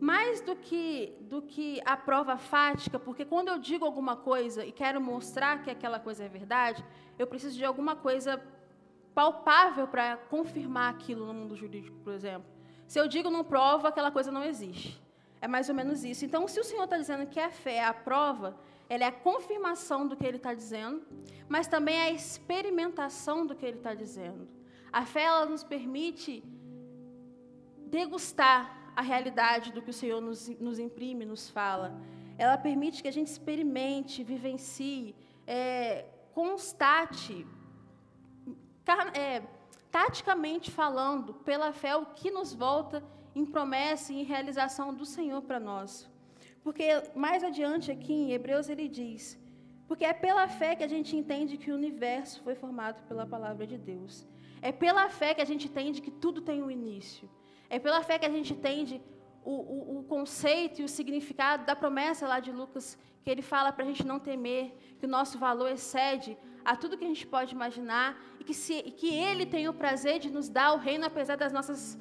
mais 0.00 0.40
do 0.40 0.56
que, 0.56 1.16
do 1.20 1.40
que 1.40 1.80
a 1.84 1.96
prova 1.96 2.36
fática, 2.36 2.98
porque 2.98 3.24
quando 3.24 3.50
eu 3.50 3.58
digo 3.60 3.84
alguma 3.84 4.16
coisa 4.16 4.66
e 4.66 4.72
quero 4.72 5.00
mostrar 5.00 5.62
que 5.62 5.70
aquela 5.70 6.00
coisa 6.00 6.24
é 6.24 6.28
verdade, 6.28 6.84
eu 7.16 7.24
preciso 7.24 7.56
de 7.56 7.64
alguma 7.64 7.94
coisa 7.94 8.42
palpável 9.14 9.86
para 9.86 10.16
confirmar 10.16 10.92
aquilo 10.92 11.24
no 11.24 11.32
mundo 11.32 11.54
jurídico, 11.54 11.96
por 11.98 12.12
exemplo. 12.12 12.50
Se 12.84 12.98
eu 12.98 13.06
digo 13.06 13.30
não 13.30 13.44
prova, 13.44 13.86
aquela 13.86 14.10
coisa 14.10 14.32
não 14.32 14.42
existe. 14.42 15.00
É 15.40 15.46
mais 15.46 15.68
ou 15.68 15.74
menos 15.76 16.02
isso. 16.02 16.24
Então, 16.24 16.48
se 16.48 16.58
o 16.58 16.64
Senhor 16.64 16.82
está 16.82 16.98
dizendo 16.98 17.26
que 17.28 17.38
a 17.38 17.48
fé 17.48 17.76
é 17.76 17.84
a 17.84 17.94
prova, 17.94 18.56
ela 18.88 19.04
é 19.04 19.06
a 19.06 19.12
confirmação 19.12 20.08
do 20.08 20.16
que 20.16 20.26
Ele 20.26 20.38
está 20.38 20.52
dizendo, 20.52 21.00
mas 21.48 21.68
também 21.68 21.94
é 21.94 22.02
a 22.06 22.10
experimentação 22.10 23.46
do 23.46 23.54
que 23.54 23.64
Ele 23.64 23.76
está 23.76 23.94
dizendo. 23.94 24.61
A 24.92 25.04
fé 25.06 25.22
ela 25.22 25.46
nos 25.46 25.64
permite 25.64 26.44
degustar 27.86 28.92
a 28.94 29.02
realidade 29.02 29.72
do 29.72 29.80
que 29.80 29.90
o 29.90 29.98
Senhor 30.02 30.20
nos, 30.20 30.48
nos 30.66 30.78
imprime, 30.78 31.24
nos 31.24 31.48
fala. 31.48 31.88
Ela 32.36 32.58
permite 32.58 33.02
que 33.02 33.08
a 33.08 33.12
gente 33.12 33.28
experimente, 33.28 34.22
vivencie, 34.22 35.14
é, 35.46 36.04
constate, 36.34 37.46
é, 39.14 39.42
taticamente 39.90 40.70
falando, 40.70 41.34
pela 41.34 41.72
fé, 41.72 41.96
o 41.96 42.06
que 42.06 42.30
nos 42.30 42.52
volta 42.52 43.02
em 43.34 43.44
promessa 43.44 44.12
e 44.12 44.20
em 44.20 44.24
realização 44.24 44.92
do 44.94 45.06
Senhor 45.06 45.40
para 45.42 45.58
nós. 45.58 46.10
Porque 46.62 46.86
mais 47.14 47.42
adiante 47.42 47.90
aqui 47.90 48.12
em 48.12 48.32
Hebreus 48.32 48.68
ele 48.68 48.88
diz: 48.88 49.38
porque 49.88 50.04
é 50.04 50.12
pela 50.12 50.46
fé 50.48 50.74
que 50.74 50.84
a 50.84 50.88
gente 50.88 51.16
entende 51.16 51.56
que 51.56 51.70
o 51.70 51.74
universo 51.74 52.42
foi 52.42 52.54
formado 52.54 53.02
pela 53.08 53.26
palavra 53.26 53.66
de 53.66 53.76
Deus. 53.76 54.26
É 54.62 54.72
pela 54.72 55.08
fé 55.10 55.34
que 55.34 55.42
a 55.42 55.44
gente 55.44 55.66
entende 55.66 56.00
que 56.00 56.10
tudo 56.24 56.40
tem 56.40 56.62
um 56.62 56.70
início. 56.70 57.28
É 57.68 57.78
pela 57.78 58.02
fé 58.02 58.18
que 58.18 58.26
a 58.26 58.30
gente 58.30 58.52
entende 58.54 59.02
o, 59.44 59.50
o, 59.50 59.98
o 59.98 60.04
conceito 60.04 60.80
e 60.80 60.84
o 60.84 60.88
significado 60.88 61.66
da 61.66 61.74
promessa 61.74 62.28
lá 62.28 62.38
de 62.38 62.52
Lucas, 62.52 62.96
que 63.24 63.30
ele 63.30 63.42
fala 63.42 63.72
para 63.72 63.84
a 63.84 63.88
gente 63.88 64.06
não 64.06 64.18
temer, 64.18 64.64
que 64.98 65.06
o 65.06 65.08
nosso 65.08 65.38
valor 65.38 65.70
excede 65.70 66.38
a 66.64 66.76
tudo 66.76 66.96
que 66.96 67.04
a 67.04 67.08
gente 67.08 67.26
pode 67.26 67.54
imaginar 67.54 68.16
e 68.38 68.44
que, 68.44 68.54
se, 68.54 68.74
e 68.74 68.90
que 68.92 69.12
Ele 69.12 69.44
tem 69.44 69.68
o 69.68 69.74
prazer 69.74 70.18
de 70.18 70.30
nos 70.30 70.48
dar 70.48 70.72
o 70.74 70.78
reino 70.78 71.04
apesar 71.04 71.36
das 71.36 71.52
nossas 71.52 71.98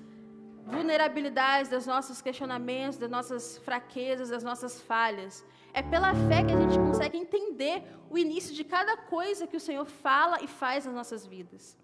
vulnerabilidades, 0.66 1.70
dos 1.70 1.88
nossos 1.88 2.22
questionamentos, 2.22 2.98
das 2.98 3.10
nossas 3.10 3.58
fraquezas, 3.60 4.30
das 4.30 4.44
nossas 4.44 4.80
falhas. 4.82 5.44
É 5.74 5.82
pela 5.82 6.14
fé 6.14 6.44
que 6.44 6.54
a 6.54 6.60
gente 6.62 6.78
consegue 6.78 7.18
entender 7.18 7.84
o 8.10 8.18
início 8.18 8.54
de 8.54 8.64
cada 8.64 8.96
coisa 8.98 9.48
que 9.48 9.58
o 9.58 9.60
Senhor 9.60 9.86
fala 9.86 10.42
e 10.44 10.48
faz 10.48 10.86
nas 10.86 10.94
nossas 10.94 11.26
vidas. 11.26 11.78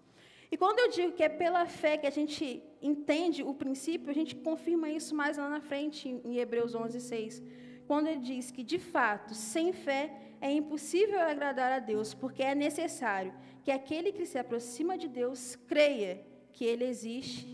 E 0.50 0.56
quando 0.56 0.78
eu 0.78 0.88
digo 0.90 1.12
que 1.12 1.22
é 1.22 1.28
pela 1.28 1.66
fé 1.66 1.96
que 1.96 2.06
a 2.06 2.10
gente 2.10 2.62
entende 2.80 3.42
o 3.42 3.52
princípio, 3.52 4.10
a 4.10 4.14
gente 4.14 4.34
confirma 4.34 4.88
isso 4.88 5.14
mais 5.14 5.36
lá 5.36 5.48
na 5.48 5.60
frente, 5.60 6.08
em 6.08 6.38
Hebreus 6.38 6.74
11, 6.74 7.00
6. 7.00 7.42
Quando 7.86 8.06
ele 8.06 8.20
diz 8.20 8.50
que, 8.50 8.62
de 8.62 8.78
fato, 8.78 9.34
sem 9.34 9.72
fé 9.72 10.14
é 10.40 10.50
impossível 10.52 11.20
agradar 11.20 11.72
a 11.72 11.78
Deus, 11.78 12.14
porque 12.14 12.42
é 12.42 12.54
necessário 12.54 13.32
que 13.62 13.70
aquele 13.70 14.12
que 14.12 14.24
se 14.24 14.38
aproxima 14.38 14.96
de 14.96 15.08
Deus 15.08 15.56
creia 15.66 16.24
que 16.52 16.64
Ele 16.64 16.84
existe. 16.84 17.46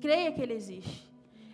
Creia 0.00 0.32
que 0.32 0.40
Ele 0.40 0.54
existe. 0.54 1.08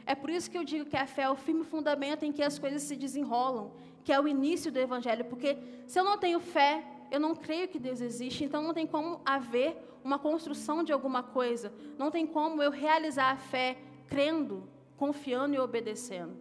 É 0.06 0.14
por 0.14 0.30
isso 0.30 0.50
que 0.50 0.58
eu 0.58 0.64
digo 0.64 0.86
que 0.86 0.96
a 0.96 1.06
fé 1.06 1.22
é 1.22 1.30
o 1.30 1.36
firme 1.36 1.64
fundamento 1.64 2.24
em 2.24 2.32
que 2.32 2.42
as 2.42 2.58
coisas 2.58 2.82
se 2.82 2.96
desenrolam, 2.96 3.72
que 4.02 4.12
é 4.12 4.20
o 4.20 4.28
início 4.28 4.70
do 4.70 4.78
Evangelho, 4.78 5.24
porque 5.24 5.56
se 5.86 5.98
eu 5.98 6.04
não 6.04 6.18
tenho 6.18 6.40
fé, 6.40 6.84
eu 7.14 7.20
não 7.20 7.34
creio 7.34 7.68
que 7.68 7.78
Deus 7.78 8.00
existe, 8.00 8.44
então 8.44 8.62
não 8.62 8.74
tem 8.74 8.86
como 8.86 9.20
haver 9.24 9.76
uma 10.02 10.18
construção 10.18 10.82
de 10.82 10.92
alguma 10.92 11.22
coisa, 11.22 11.72
não 11.96 12.10
tem 12.10 12.26
como 12.26 12.62
eu 12.62 12.70
realizar 12.70 13.30
a 13.30 13.36
fé 13.36 13.78
crendo, 14.08 14.68
confiando 14.96 15.54
e 15.54 15.58
obedecendo. 15.58 16.36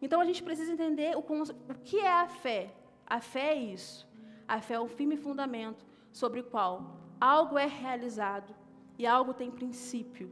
Então 0.00 0.20
a 0.20 0.24
gente 0.24 0.42
precisa 0.42 0.72
entender 0.72 1.16
o, 1.16 1.20
o 1.20 1.74
que 1.82 1.98
é 1.98 2.12
a 2.12 2.28
fé. 2.28 2.72
A 3.06 3.20
fé 3.20 3.54
é 3.54 3.56
isso. 3.56 4.08
A 4.46 4.60
fé 4.60 4.74
é 4.74 4.80
o 4.80 4.86
firme 4.86 5.16
fundamento 5.16 5.84
sobre 6.12 6.40
o 6.40 6.44
qual 6.44 7.00
algo 7.20 7.58
é 7.58 7.66
realizado 7.66 8.54
e 8.98 9.06
algo 9.06 9.34
tem 9.34 9.50
princípio, 9.50 10.30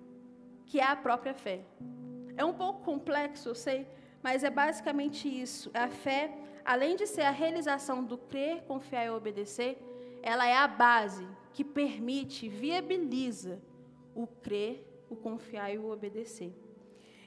que 0.67 0.79
é 0.79 0.87
a 0.87 0.95
própria 0.95 1.35
fé. 1.35 1.65
É 2.37 2.45
um 2.45 2.53
pouco 2.53 2.85
complexo, 2.85 3.49
eu 3.49 3.55
sei, 3.55 3.87
mas 4.23 4.45
é 4.45 4.51
basicamente 4.51 5.29
isso. 5.29 5.71
A 5.75 5.89
fé, 5.89 6.39
além 6.65 6.97
de 6.97 7.07
ser 7.07 7.23
a 7.23 7.31
realização 7.31 8.03
do 8.05 8.17
crer, 8.17 8.63
confiar 8.63 9.07
e 9.07 9.11
obedecer, 9.11 9.79
ela 10.23 10.47
é 10.47 10.57
a 10.57 10.69
base 10.69 11.27
que 11.53 11.65
permite, 11.65 12.49
viabiliza 12.49 13.61
o 14.15 14.27
crer, 14.27 14.85
o 15.11 15.17
confiar 15.17 15.73
e 15.75 15.79
o 15.79 15.91
obedecer. 15.91 16.53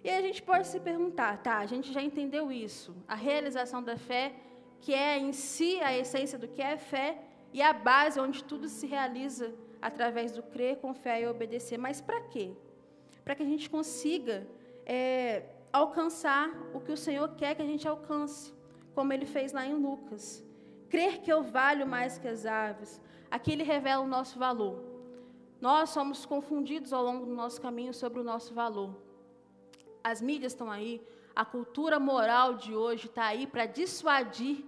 E 0.03 0.09
aí 0.09 0.17
a 0.17 0.21
gente 0.21 0.41
pode 0.41 0.67
se 0.67 0.79
perguntar, 0.79 1.37
tá, 1.41 1.57
a 1.57 1.65
gente 1.65 1.91
já 1.91 2.01
entendeu 2.01 2.51
isso. 2.51 2.95
A 3.07 3.15
realização 3.15 3.83
da 3.83 3.97
fé 3.97 4.33
que 4.79 4.93
é 4.93 5.17
em 5.17 5.33
si 5.33 5.79
a 5.81 5.97
essência 5.97 6.37
do 6.37 6.47
que 6.47 6.61
é 6.61 6.77
fé 6.77 7.17
e 7.51 7.61
a 7.61 7.73
base 7.73 8.19
onde 8.19 8.43
tudo 8.43 8.67
se 8.69 8.85
realiza 8.85 9.53
através 9.81 10.31
do 10.31 10.43
crer, 10.43 10.77
confiar 10.77 11.19
e 11.19 11.27
obedecer. 11.27 11.77
Mas 11.77 12.01
para 12.01 12.21
quê? 12.21 12.51
Para 13.23 13.33
que 13.35 13.43
a 13.43 13.45
gente 13.45 13.69
consiga 13.69 14.47
é, 14.85 15.43
alcançar 15.73 16.51
o 16.73 16.79
que 16.79 16.91
o 16.91 16.97
Senhor 16.97 17.29
quer 17.35 17.55
que 17.55 17.61
a 17.61 17.65
gente 17.65 17.87
alcance, 17.87 18.53
como 18.95 19.13
ele 19.13 19.25
fez 19.25 19.51
lá 19.51 19.65
em 19.65 19.75
Lucas. 19.75 20.43
Crer 20.89 21.21
que 21.21 21.31
eu 21.31 21.43
valho 21.43 21.85
mais 21.85 22.17
que 22.17 22.27
as 22.27 22.45
aves. 22.45 23.01
Aqui 23.29 23.51
ele 23.51 23.63
revela 23.63 24.03
o 24.03 24.07
nosso 24.07 24.39
valor. 24.39 24.81
Nós 25.59 25.89
somos 25.89 26.25
confundidos 26.25 26.93
ao 26.93 27.03
longo 27.03 27.25
do 27.25 27.33
nosso 27.33 27.61
caminho 27.61 27.93
sobre 27.93 28.19
o 28.19 28.23
nosso 28.23 28.53
valor. 28.53 28.95
As 30.03 30.21
mídias 30.21 30.53
estão 30.53 30.71
aí, 30.71 31.01
a 31.35 31.43
cultura 31.43 31.99
moral 31.99 32.53
de 32.53 32.73
hoje 32.73 33.07
está 33.07 33.25
aí 33.25 33.45
para 33.45 33.65
dissuadir 33.65 34.63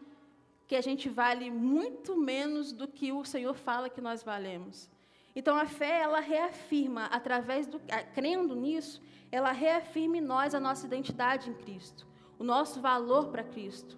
que 0.67 0.75
a 0.75 0.81
gente 0.81 1.07
vale 1.07 1.49
muito 1.49 2.17
menos 2.17 2.73
do 2.73 2.87
que 2.87 3.11
o 3.11 3.23
Senhor 3.23 3.53
fala 3.53 3.89
que 3.89 4.01
nós 4.01 4.21
valemos. 4.21 4.89
Então 5.33 5.55
a 5.55 5.65
fé, 5.65 6.01
ela 6.01 6.19
reafirma, 6.19 7.05
através 7.05 7.67
do. 7.67 7.79
crendo 8.13 8.55
nisso, 8.55 9.01
ela 9.31 9.51
reafirma 9.51 10.17
em 10.17 10.21
nós 10.21 10.53
a 10.53 10.59
nossa 10.59 10.85
identidade 10.85 11.49
em 11.49 11.53
Cristo, 11.53 12.07
o 12.39 12.43
nosso 12.43 12.81
valor 12.81 13.27
para 13.27 13.43
Cristo. 13.43 13.97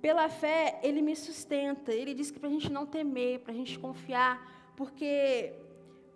Pela 0.00 0.28
fé, 0.28 0.80
ele 0.82 1.02
me 1.02 1.14
sustenta, 1.14 1.92
ele 1.92 2.14
diz 2.14 2.30
que 2.30 2.38
para 2.38 2.48
a 2.48 2.52
gente 2.52 2.72
não 2.72 2.86
temer, 2.86 3.40
para 3.40 3.52
a 3.52 3.56
gente 3.56 3.78
confiar, 3.78 4.72
porque, 4.74 5.52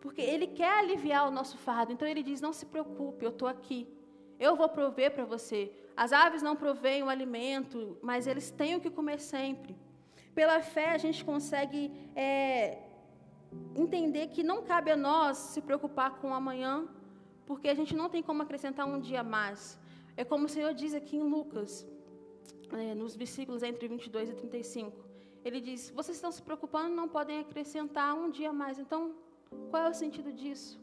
porque 0.00 0.22
ele 0.22 0.46
quer 0.46 0.78
aliviar 0.78 1.28
o 1.28 1.30
nosso 1.30 1.58
fardo. 1.58 1.92
Então 1.92 2.08
ele 2.08 2.22
diz: 2.22 2.40
não 2.40 2.52
se 2.52 2.64
preocupe, 2.64 3.24
eu 3.24 3.30
estou 3.30 3.46
aqui. 3.46 3.86
Eu 4.38 4.56
vou 4.56 4.68
prover 4.68 5.12
para 5.12 5.24
você. 5.24 5.70
As 5.96 6.12
aves 6.12 6.42
não 6.42 6.56
provêm 6.56 7.02
o 7.02 7.08
alimento, 7.08 7.98
mas 8.02 8.26
eles 8.26 8.50
têm 8.50 8.74
o 8.74 8.80
que 8.80 8.90
comer 8.90 9.20
sempre. 9.20 9.76
Pela 10.34 10.60
fé, 10.60 10.90
a 10.90 10.98
gente 10.98 11.24
consegue 11.24 11.92
é, 12.16 12.78
entender 13.76 14.28
que 14.28 14.42
não 14.42 14.62
cabe 14.62 14.90
a 14.90 14.96
nós 14.96 15.36
se 15.36 15.60
preocupar 15.60 16.18
com 16.18 16.30
o 16.30 16.34
amanhã, 16.34 16.88
porque 17.46 17.68
a 17.68 17.74
gente 17.74 17.94
não 17.94 18.08
tem 18.08 18.22
como 18.22 18.42
acrescentar 18.42 18.86
um 18.86 18.98
dia 18.98 19.22
mais. 19.22 19.78
É 20.16 20.24
como 20.24 20.46
o 20.46 20.48
Senhor 20.48 20.72
diz 20.74 20.94
aqui 20.94 21.16
em 21.16 21.22
Lucas, 21.22 21.86
é, 22.72 22.94
nos 22.94 23.14
versículos 23.16 23.62
entre 23.62 23.86
22 23.88 24.30
e 24.30 24.34
35. 24.34 25.04
Ele 25.44 25.60
diz: 25.60 25.90
Vocês 25.90 26.16
estão 26.16 26.32
se 26.32 26.42
preocupando, 26.42 26.94
não 26.94 27.08
podem 27.08 27.40
acrescentar 27.40 28.14
um 28.14 28.30
dia 28.30 28.52
mais. 28.52 28.78
Então, 28.78 29.14
qual 29.70 29.84
é 29.84 29.90
o 29.90 29.94
sentido 29.94 30.32
disso? 30.32 30.82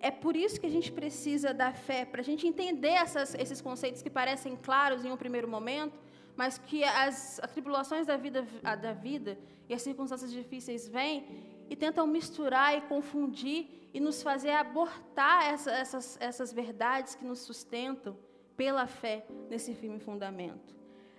é 0.00 0.10
por 0.10 0.36
isso 0.36 0.60
que 0.60 0.66
a 0.66 0.70
gente 0.70 0.92
precisa 0.92 1.52
da 1.52 1.72
fé, 1.72 2.04
para 2.04 2.20
a 2.20 2.24
gente 2.24 2.46
entender 2.46 2.88
essas, 2.88 3.34
esses 3.34 3.60
conceitos 3.60 4.02
que 4.02 4.10
parecem 4.10 4.56
claros 4.56 5.04
em 5.04 5.10
um 5.10 5.16
primeiro 5.16 5.48
momento, 5.48 5.98
mas 6.36 6.56
que 6.56 6.84
as 6.84 7.40
atribulações 7.40 8.06
da 8.06 8.16
vida, 8.16 8.46
da 8.80 8.92
vida 8.92 9.36
e 9.68 9.74
as 9.74 9.82
circunstâncias 9.82 10.32
difíceis 10.32 10.88
vêm 10.88 11.26
e 11.68 11.74
tentam 11.74 12.06
misturar 12.06 12.76
e 12.76 12.80
confundir 12.82 13.88
e 13.92 13.98
nos 13.98 14.22
fazer 14.22 14.50
abortar 14.50 15.52
essa, 15.52 15.70
essas, 15.72 16.16
essas 16.20 16.52
verdades 16.52 17.14
que 17.16 17.24
nos 17.24 17.40
sustentam 17.40 18.16
pela 18.56 18.86
fé 18.86 19.26
nesse 19.50 19.74
firme 19.74 19.98
fundamento. 19.98 20.77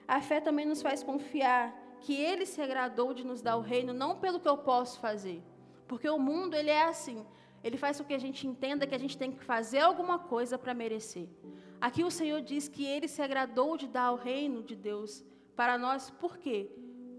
A 0.09 0.21
fé 0.21 0.41
também 0.41 0.65
nos 0.65 0.81
faz 0.81 1.03
confiar 1.03 1.71
que 2.01 2.15
Ele 2.19 2.43
se 2.43 2.59
agradou 2.59 3.13
de 3.13 3.23
nos 3.23 3.43
dar 3.43 3.57
o 3.57 3.61
reino 3.61 3.93
não 3.93 4.15
pelo 4.15 4.39
que 4.39 4.49
eu 4.49 4.57
posso 4.57 4.99
fazer, 4.99 5.43
porque 5.87 6.09
o 6.09 6.17
mundo 6.17 6.55
ele 6.55 6.71
é 6.71 6.85
assim. 6.85 7.23
Ele 7.63 7.77
faz 7.77 7.99
com 7.99 8.07
que 8.07 8.15
a 8.15 8.19
gente 8.25 8.47
entenda 8.47 8.87
que 8.87 8.95
a 8.95 8.97
gente 9.03 9.15
tem 9.15 9.31
que 9.31 9.43
fazer 9.43 9.81
alguma 9.81 10.17
coisa 10.17 10.57
para 10.57 10.73
merecer. 10.73 11.27
Aqui 11.79 12.03
o 12.03 12.09
Senhor 12.09 12.41
diz 12.41 12.67
que 12.67 12.83
ele 12.83 13.07
se 13.07 13.21
agradou 13.21 13.77
de 13.77 13.87
dar 13.87 14.11
o 14.11 14.15
reino 14.15 14.63
de 14.63 14.75
Deus 14.75 15.23
para 15.55 15.77
nós, 15.77 16.09
por 16.09 16.39
quê? 16.39 16.71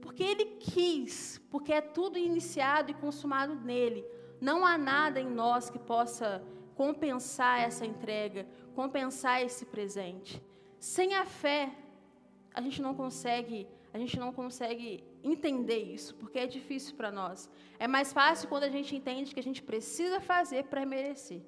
Porque 0.02 0.25
ele 0.25 0.47
quis, 0.59 1.40
porque 1.49 1.73
é 1.73 1.80
tudo 1.80 2.18
iniciado 2.18 2.90
e 2.90 2.94
consumado 2.94 3.54
nele. 3.54 4.04
Não 4.40 4.66
há 4.66 4.76
nada 4.76 5.20
em 5.20 5.30
nós 5.30 5.70
que 5.70 5.78
possa 5.78 6.42
compensar 6.75 7.61
essa 7.61 7.87
entrega, 7.87 8.49
compensar 8.75 9.44
esse 9.44 9.64
presente. 9.64 10.42
Sem 10.80 11.14
a 11.14 11.25
fé, 11.25 11.70
a 12.61 12.62
gente 12.62 12.81
não 12.81 12.95
consegue, 12.95 13.67
a 13.93 13.99
gente 13.99 14.19
não 14.19 14.33
consegue 14.33 15.02
entender 15.25 15.79
isso, 15.79 16.14
porque 16.14 16.38
é 16.38 16.47
difícil 16.47 16.95
para 16.95 17.11
nós. 17.11 17.50
É 17.79 17.88
mais 17.88 18.12
fácil 18.12 18.49
quando 18.49 18.64
a 18.64 18.69
gente 18.69 18.95
entende 18.95 19.35
que 19.35 19.40
a 19.40 19.43
gente 19.43 19.62
precisa 19.62 20.21
fazer 20.21 20.64
para 20.64 20.85
merecer. 20.85 21.43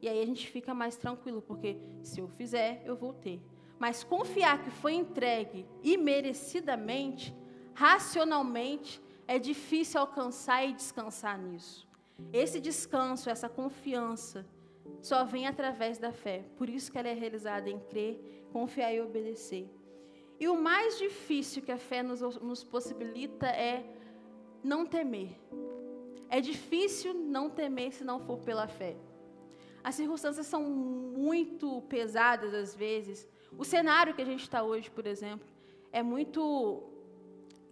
E 0.00 0.08
aí 0.08 0.20
a 0.22 0.26
gente 0.26 0.46
fica 0.48 0.72
mais 0.72 0.96
tranquilo, 0.96 1.42
porque 1.42 1.76
se 2.02 2.20
eu 2.20 2.28
fizer, 2.28 2.82
eu 2.84 2.96
vou 2.96 3.12
ter. 3.12 3.40
Mas 3.78 4.04
confiar 4.04 4.62
que 4.62 4.70
foi 4.70 4.94
entregue 4.94 5.66
imerecidamente, 5.82 7.34
racionalmente, 7.74 9.02
é 9.26 9.38
difícil 9.38 10.00
alcançar 10.00 10.64
e 10.64 10.72
descansar 10.72 11.38
nisso. 11.38 11.88
Esse 12.32 12.60
descanso, 12.60 13.28
essa 13.28 13.48
confiança, 13.48 14.46
só 15.00 15.24
vem 15.24 15.46
através 15.46 15.98
da 15.98 16.12
fé. 16.12 16.44
Por 16.56 16.68
isso 16.68 16.92
que 16.92 16.98
ela 16.98 17.08
é 17.08 17.14
realizada 17.14 17.68
em 17.68 17.80
crer, 17.80 18.46
confiar 18.52 18.92
e 18.94 19.00
obedecer. 19.00 19.68
E 20.38 20.48
o 20.48 20.56
mais 20.56 20.98
difícil 20.98 21.62
que 21.62 21.72
a 21.72 21.78
fé 21.78 22.02
nos, 22.02 22.20
nos 22.40 22.64
possibilita 22.64 23.46
é 23.46 23.84
não 24.62 24.84
temer. 24.84 25.38
É 26.28 26.40
difícil 26.40 27.14
não 27.14 27.48
temer 27.48 27.92
se 27.92 28.04
não 28.04 28.18
for 28.18 28.38
pela 28.38 28.66
fé. 28.66 28.96
As 29.82 29.94
circunstâncias 29.94 30.46
são 30.46 30.62
muito 30.62 31.82
pesadas 31.82 32.54
às 32.54 32.74
vezes. 32.74 33.28
O 33.56 33.64
cenário 33.64 34.14
que 34.14 34.22
a 34.22 34.24
gente 34.24 34.42
está 34.42 34.62
hoje, 34.62 34.90
por 34.90 35.06
exemplo, 35.06 35.46
é 35.92 36.02
muito 36.02 36.82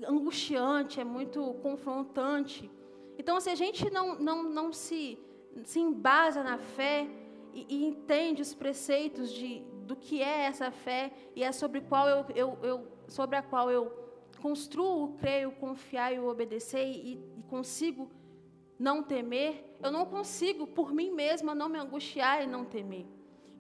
angustiante, 0.07 1.01
é 1.01 1.05
muito 1.05 1.55
confrontante. 1.55 2.71
Então, 3.19 3.41
se 3.41 3.51
a 3.51 3.55
gente 3.55 3.91
não, 3.91 4.19
não, 4.19 4.43
não 4.43 4.73
se, 4.73 5.19
se 5.65 5.81
embasa 5.81 6.43
na 6.43 6.59
fé 6.59 7.09
e, 7.53 7.67
e 7.69 7.85
entende 7.87 8.43
os 8.43 8.55
preceitos 8.55 9.33
de, 9.33 9.63
do 9.83 9.97
que 9.97 10.23
é 10.23 10.45
essa 10.45 10.71
fé 10.71 11.13
e 11.37 11.43
é 11.43 11.53
sobre, 11.53 11.81
qual 11.81 12.09
eu, 12.09 12.25
eu, 12.35 12.59
eu, 12.63 12.89
sobre 13.09 13.37
a 13.37 13.43
qual 13.43 13.71
eu 13.71 13.93
construo, 14.41 15.15
creio, 15.19 15.53
confiar 15.53 16.13
e 16.13 16.19
obedecer 16.19 16.85
e, 16.85 17.13
e 17.39 17.43
consigo 17.49 18.11
não 18.79 19.03
temer, 19.03 19.77
eu 19.83 19.93
não 19.93 20.05
consigo 20.05 20.67
por 20.67 20.93
mim 20.93 21.11
mesma 21.11 21.55
não 21.55 21.69
me 21.69 21.79
angustiar 21.79 22.43
e 22.43 22.47
não 22.47 22.65
temer. 22.65 23.07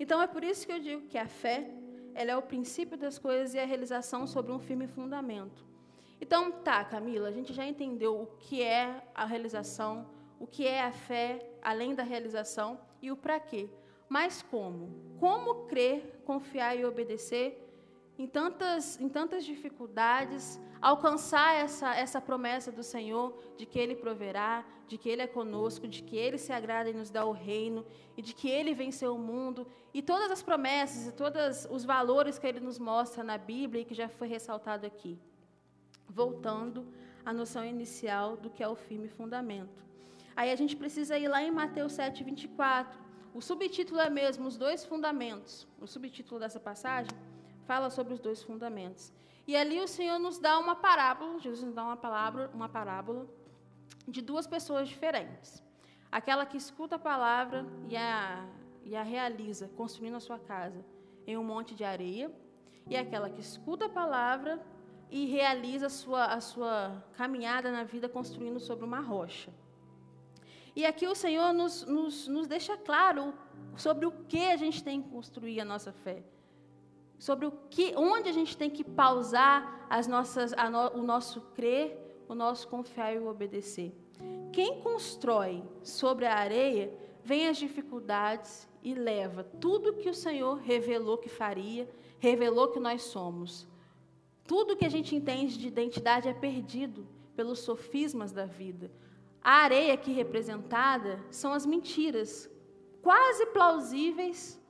Então 0.00 0.21
é 0.21 0.26
por 0.26 0.43
isso 0.43 0.67
que 0.67 0.73
eu 0.73 0.81
digo 0.81 1.02
que 1.02 1.19
a 1.19 1.29
fé, 1.29 1.71
ela 2.14 2.33
é 2.33 2.37
o 2.37 2.43
princípio 2.43 2.97
das 2.97 3.19
coisas 3.19 3.55
e 3.55 3.59
a 3.59 3.64
realização 3.64 4.26
sobre 4.26 4.50
um 4.50 4.59
firme 4.59 4.88
fundamento. 4.88 5.64
Então, 6.21 6.52
tá, 6.52 6.85
Camila, 6.85 7.29
a 7.29 7.33
gente 7.33 7.52
já 7.52 7.67
entendeu 7.67 8.23
o 8.23 8.26
que 8.38 8.62
é 8.62 9.02
a 9.14 9.25
realização, 9.25 10.07
o 10.38 10.47
que 10.47 10.67
é 10.67 10.81
a 10.81 10.93
fé, 10.93 11.45
além 11.61 11.95
da 11.95 12.05
realização, 12.05 12.81
e 13.00 13.11
o 13.11 13.17
para 13.17 13.41
quê. 13.41 13.69
Mas 14.16 14.42
como? 14.42 14.90
Como 15.19 15.64
crer, 15.71 16.21
confiar 16.26 16.76
e 16.76 16.85
obedecer 16.85 17.49
em 18.19 18.26
tantas, 18.26 19.00
em 19.00 19.09
tantas 19.09 19.42
dificuldades, 19.42 20.61
alcançar 20.83 21.54
essa, 21.54 21.95
essa 21.97 22.21
promessa 22.21 22.71
do 22.71 22.83
Senhor 22.83 23.35
de 23.57 23.64
que 23.64 23.78
Ele 23.78 23.97
proverá, 23.97 24.66
de 24.87 24.99
que 24.99 25.09
Ele 25.09 25.23
é 25.23 25.26
conosco, 25.26 25.88
de 25.88 26.02
que 26.02 26.14
Ele 26.14 26.37
se 26.37 26.52
agrada 26.52 26.90
em 26.90 26.92
nos 26.92 27.09
dar 27.09 27.25
o 27.25 27.33
reino 27.33 27.87
e 28.14 28.21
de 28.21 28.35
que 28.35 28.50
Ele 28.50 28.75
venceu 28.75 29.14
o 29.14 29.19
mundo 29.19 29.66
e 29.95 30.02
todas 30.02 30.31
as 30.31 30.42
promessas 30.42 31.07
e 31.07 31.12
todos 31.12 31.66
os 31.71 31.83
valores 31.83 32.38
que 32.38 32.47
Ele 32.47 32.61
nos 32.61 32.78
mostra 32.78 33.25
na 33.25 33.38
Bíblia 33.38 33.81
e 33.81 33.85
que 33.87 33.95
já 33.95 34.11
foi 34.11 34.28
ressaltado 34.28 34.87
aqui 34.87 35.19
voltando 36.07 36.87
à 37.25 37.33
noção 37.33 37.64
inicial 37.64 38.37
do 38.37 38.50
que 38.50 38.62
é 38.62 38.69
o 38.69 38.76
firme 38.76 39.09
fundamento. 39.09 39.83
Aí 40.37 40.50
a 40.50 40.57
gente 40.57 40.76
precisa 40.76 41.16
ir 41.16 41.28
lá 41.28 41.42
em 41.42 41.50
Mateus 41.50 41.92
7, 41.92 42.23
24. 42.25 43.01
O 43.34 43.40
subtítulo 43.40 43.98
é 44.00 44.10
mesmo 44.10 44.46
os 44.46 44.56
dois 44.56 44.84
fundamentos. 44.84 45.66
O 45.80 45.86
subtítulo 45.86 46.38
dessa 46.38 46.60
passagem 46.60 47.12
fala 47.64 47.88
sobre 47.88 48.12
os 48.12 48.20
dois 48.20 48.42
fundamentos. 48.42 49.12
E 49.46 49.56
ali 49.56 49.80
o 49.80 49.88
Senhor 49.88 50.18
nos 50.18 50.38
dá 50.38 50.58
uma 50.58 50.76
parábola, 50.76 51.40
Jesus 51.40 51.64
nos 51.64 51.74
dá 51.74 51.82
uma 51.82 51.96
palavra, 51.96 52.50
uma 52.52 52.68
parábola 52.68 53.26
de 54.06 54.20
duas 54.20 54.46
pessoas 54.46 54.88
diferentes. 54.88 55.62
Aquela 56.10 56.44
que 56.44 56.56
escuta 56.56 56.96
a 56.96 56.98
palavra 56.98 57.66
e 57.88 57.96
a, 57.96 58.46
e 58.84 58.94
a 58.94 59.02
realiza, 59.02 59.68
construindo 59.76 60.16
a 60.16 60.20
sua 60.20 60.38
casa 60.38 60.84
em 61.26 61.36
um 61.38 61.44
monte 61.44 61.74
de 61.74 61.84
areia, 61.84 62.30
e 62.88 62.96
aquela 62.96 63.30
que 63.30 63.40
escuta 63.40 63.86
a 63.86 63.88
palavra 63.88 64.60
e 65.10 65.26
realiza 65.26 65.86
a 65.86 65.90
sua, 65.90 66.26
a 66.26 66.40
sua 66.40 67.02
caminhada 67.14 67.70
na 67.70 67.84
vida 67.84 68.08
construindo 68.08 68.60
sobre 68.60 68.84
uma 68.84 69.00
rocha. 69.00 69.50
E 70.75 70.87
aqui 70.87 71.06
o 71.06 71.15
Senhor 71.15 71.52
nos, 71.52 71.85
nos, 71.85 72.26
nos 72.28 72.47
deixa 72.47 72.76
claro 72.76 73.35
sobre 73.76 74.06
o 74.06 74.13
que 74.28 74.47
a 74.47 74.56
gente 74.56 74.82
tem 74.82 75.02
que 75.02 75.08
construir 75.08 75.61
a 75.61 75.65
nossa 75.65 75.93
fé. 75.93 76.23
Sobre 77.19 77.47
o 77.47 77.52
que, 77.71 77.95
onde 77.97 78.28
a 78.28 78.32
gente 78.32 78.56
tem 78.56 78.71
que 78.71 78.82
pausar 78.82 79.87
as 79.89 80.06
nossas, 80.06 80.52
no, 80.52 81.00
o 81.00 81.02
nosso 81.02 81.41
crer, 81.54 82.25
o 82.28 82.35
nosso 82.35 82.67
confiar 82.69 83.15
e 83.15 83.19
o 83.19 83.28
obedecer. 83.28 83.95
Quem 84.52 84.80
constrói 84.80 85.63
sobre 85.82 86.26
a 86.26 86.35
areia, 86.35 86.93
vem 87.23 87.49
as 87.49 87.56
dificuldades 87.56 88.69
e 88.82 88.95
leva 88.95 89.45
tudo 89.45 89.95
que 89.95 90.08
o 90.08 90.15
Senhor 90.15 90.58
revelou 90.58 91.19
que 91.19 91.28
faria, 91.28 91.89
revelou 92.19 92.69
que 92.69 92.80
nós 92.80 93.02
somos. 93.02 93.69
Tudo 94.45 94.76
que 94.76 94.85
a 94.85 94.91
gente 94.91 95.15
entende 95.15 95.56
de 95.56 95.69
identidade 95.69 96.28
é 96.28 96.35
perdido 96.35 97.06
pelos 97.37 97.61
sofismas 97.61 98.32
da 98.32 98.45
vida. 98.45 98.91
A 99.45 99.55
areia 99.65 99.95
aqui 99.95 100.13
representada 100.13 101.19
são 101.31 101.52
as 101.52 101.67
mentiras, 101.67 102.49
quase 103.02 103.47
plausíveis, 103.47 104.61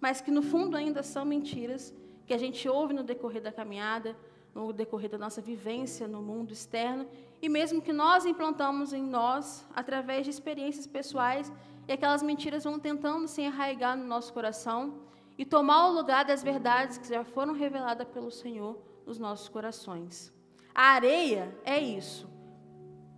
mas 0.00 0.22
que 0.22 0.30
no 0.30 0.42
fundo 0.42 0.74
ainda 0.74 1.02
são 1.02 1.24
mentiras, 1.24 1.94
que 2.26 2.32
a 2.32 2.38
gente 2.38 2.66
ouve 2.66 2.94
no 2.94 3.02
decorrer 3.02 3.42
da 3.42 3.52
caminhada, 3.52 4.16
no 4.54 4.72
decorrer 4.72 5.10
da 5.10 5.18
nossa 5.18 5.40
vivência 5.40 6.08
no 6.08 6.22
mundo 6.22 6.52
externo, 6.52 7.06
e 7.42 7.48
mesmo 7.48 7.82
que 7.82 7.92
nós 7.92 8.24
implantamos 8.24 8.94
em 8.94 9.02
nós 9.02 9.66
através 9.74 10.24
de 10.24 10.30
experiências 10.30 10.86
pessoais, 10.86 11.52
e 11.86 11.92
aquelas 11.92 12.22
mentiras 12.22 12.64
vão 12.64 12.78
tentando 12.78 13.28
se 13.28 13.42
enraigar 13.42 13.96
no 13.96 14.04
nosso 14.04 14.32
coração 14.32 15.00
e 15.36 15.44
tomar 15.44 15.88
o 15.88 15.92
lugar 15.92 16.24
das 16.24 16.42
verdades 16.42 16.96
que 16.96 17.08
já 17.08 17.22
foram 17.22 17.52
reveladas 17.52 18.08
pelo 18.08 18.30
Senhor 18.30 18.78
nos 19.04 19.18
nossos 19.18 19.48
corações. 19.48 20.32
A 20.74 20.92
areia 20.92 21.54
é 21.64 21.78
isso, 21.78 22.26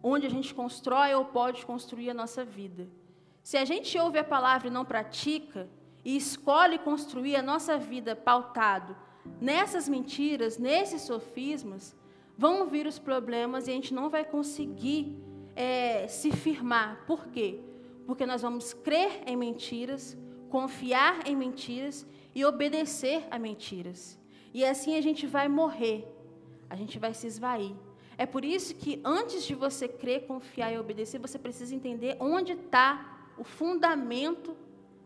onde 0.05 0.27
a 0.27 0.31
gente 0.31 0.55
constrói 0.55 1.15
ou 1.15 1.25
pode 1.25 1.65
construir 1.65 2.11
a 2.11 2.15
nossa 2.15 2.45
vida. 2.45 2.87
Se 3.43 3.57
a 3.57 3.65
gente 3.65 3.99
ouve 3.99 4.19
a 4.19 4.25
palavra 4.25 4.69
e 4.69 4.71
não 4.71 4.85
pratica, 4.85 5.69
e 6.05 6.17
escolhe 6.17 6.79
construir 6.79 7.35
a 7.35 7.43
nossa 7.43 7.79
vida 7.79 8.15
pautado 8.15 8.95
nessas 9.41 9.89
mentiras, 9.89 10.59
nesses 10.59 11.03
sofismas, 11.03 11.97
vão 12.37 12.67
vir 12.67 12.87
os 12.87 12.99
problemas 12.99 13.67
e 13.67 13.71
a 13.71 13.75
gente 13.75 13.95
não 13.95 14.11
vai 14.11 14.25
conseguir 14.25 15.17
é, 15.57 16.07
se 16.07 16.31
firmar. 16.31 17.05
Por 17.07 17.29
quê? 17.29 17.61
Porque 18.07 18.27
nós 18.27 18.43
vamos 18.43 18.75
crer 18.75 19.23
em 19.27 19.37
mentiras, 19.37 20.17
confiar 20.51 21.27
em 21.27 21.35
mentiras 21.35 22.07
e 22.35 22.45
obedecer 22.45 23.27
a 23.31 23.39
mentiras. 23.39 24.21
E 24.53 24.65
assim 24.65 24.97
a 24.97 25.01
gente 25.01 25.27
vai 25.27 25.49
morrer, 25.49 26.07
a 26.69 26.77
gente 26.77 26.99
vai 26.99 27.15
se 27.15 27.27
esvair. 27.27 27.75
É 28.17 28.27
por 28.27 28.45
isso 28.45 28.75
que 28.75 29.01
antes 29.05 29.45
de 29.45 29.55
você 29.55 29.89
crer, 29.89 30.27
confiar 30.27 30.73
e 30.73 30.79
obedecer, 30.79 31.19
você 31.19 31.39
precisa 31.39 31.75
entender 31.75 32.17
onde 32.21 32.53
está 32.53 33.33
o 33.37 33.45
fundamento 33.45 34.57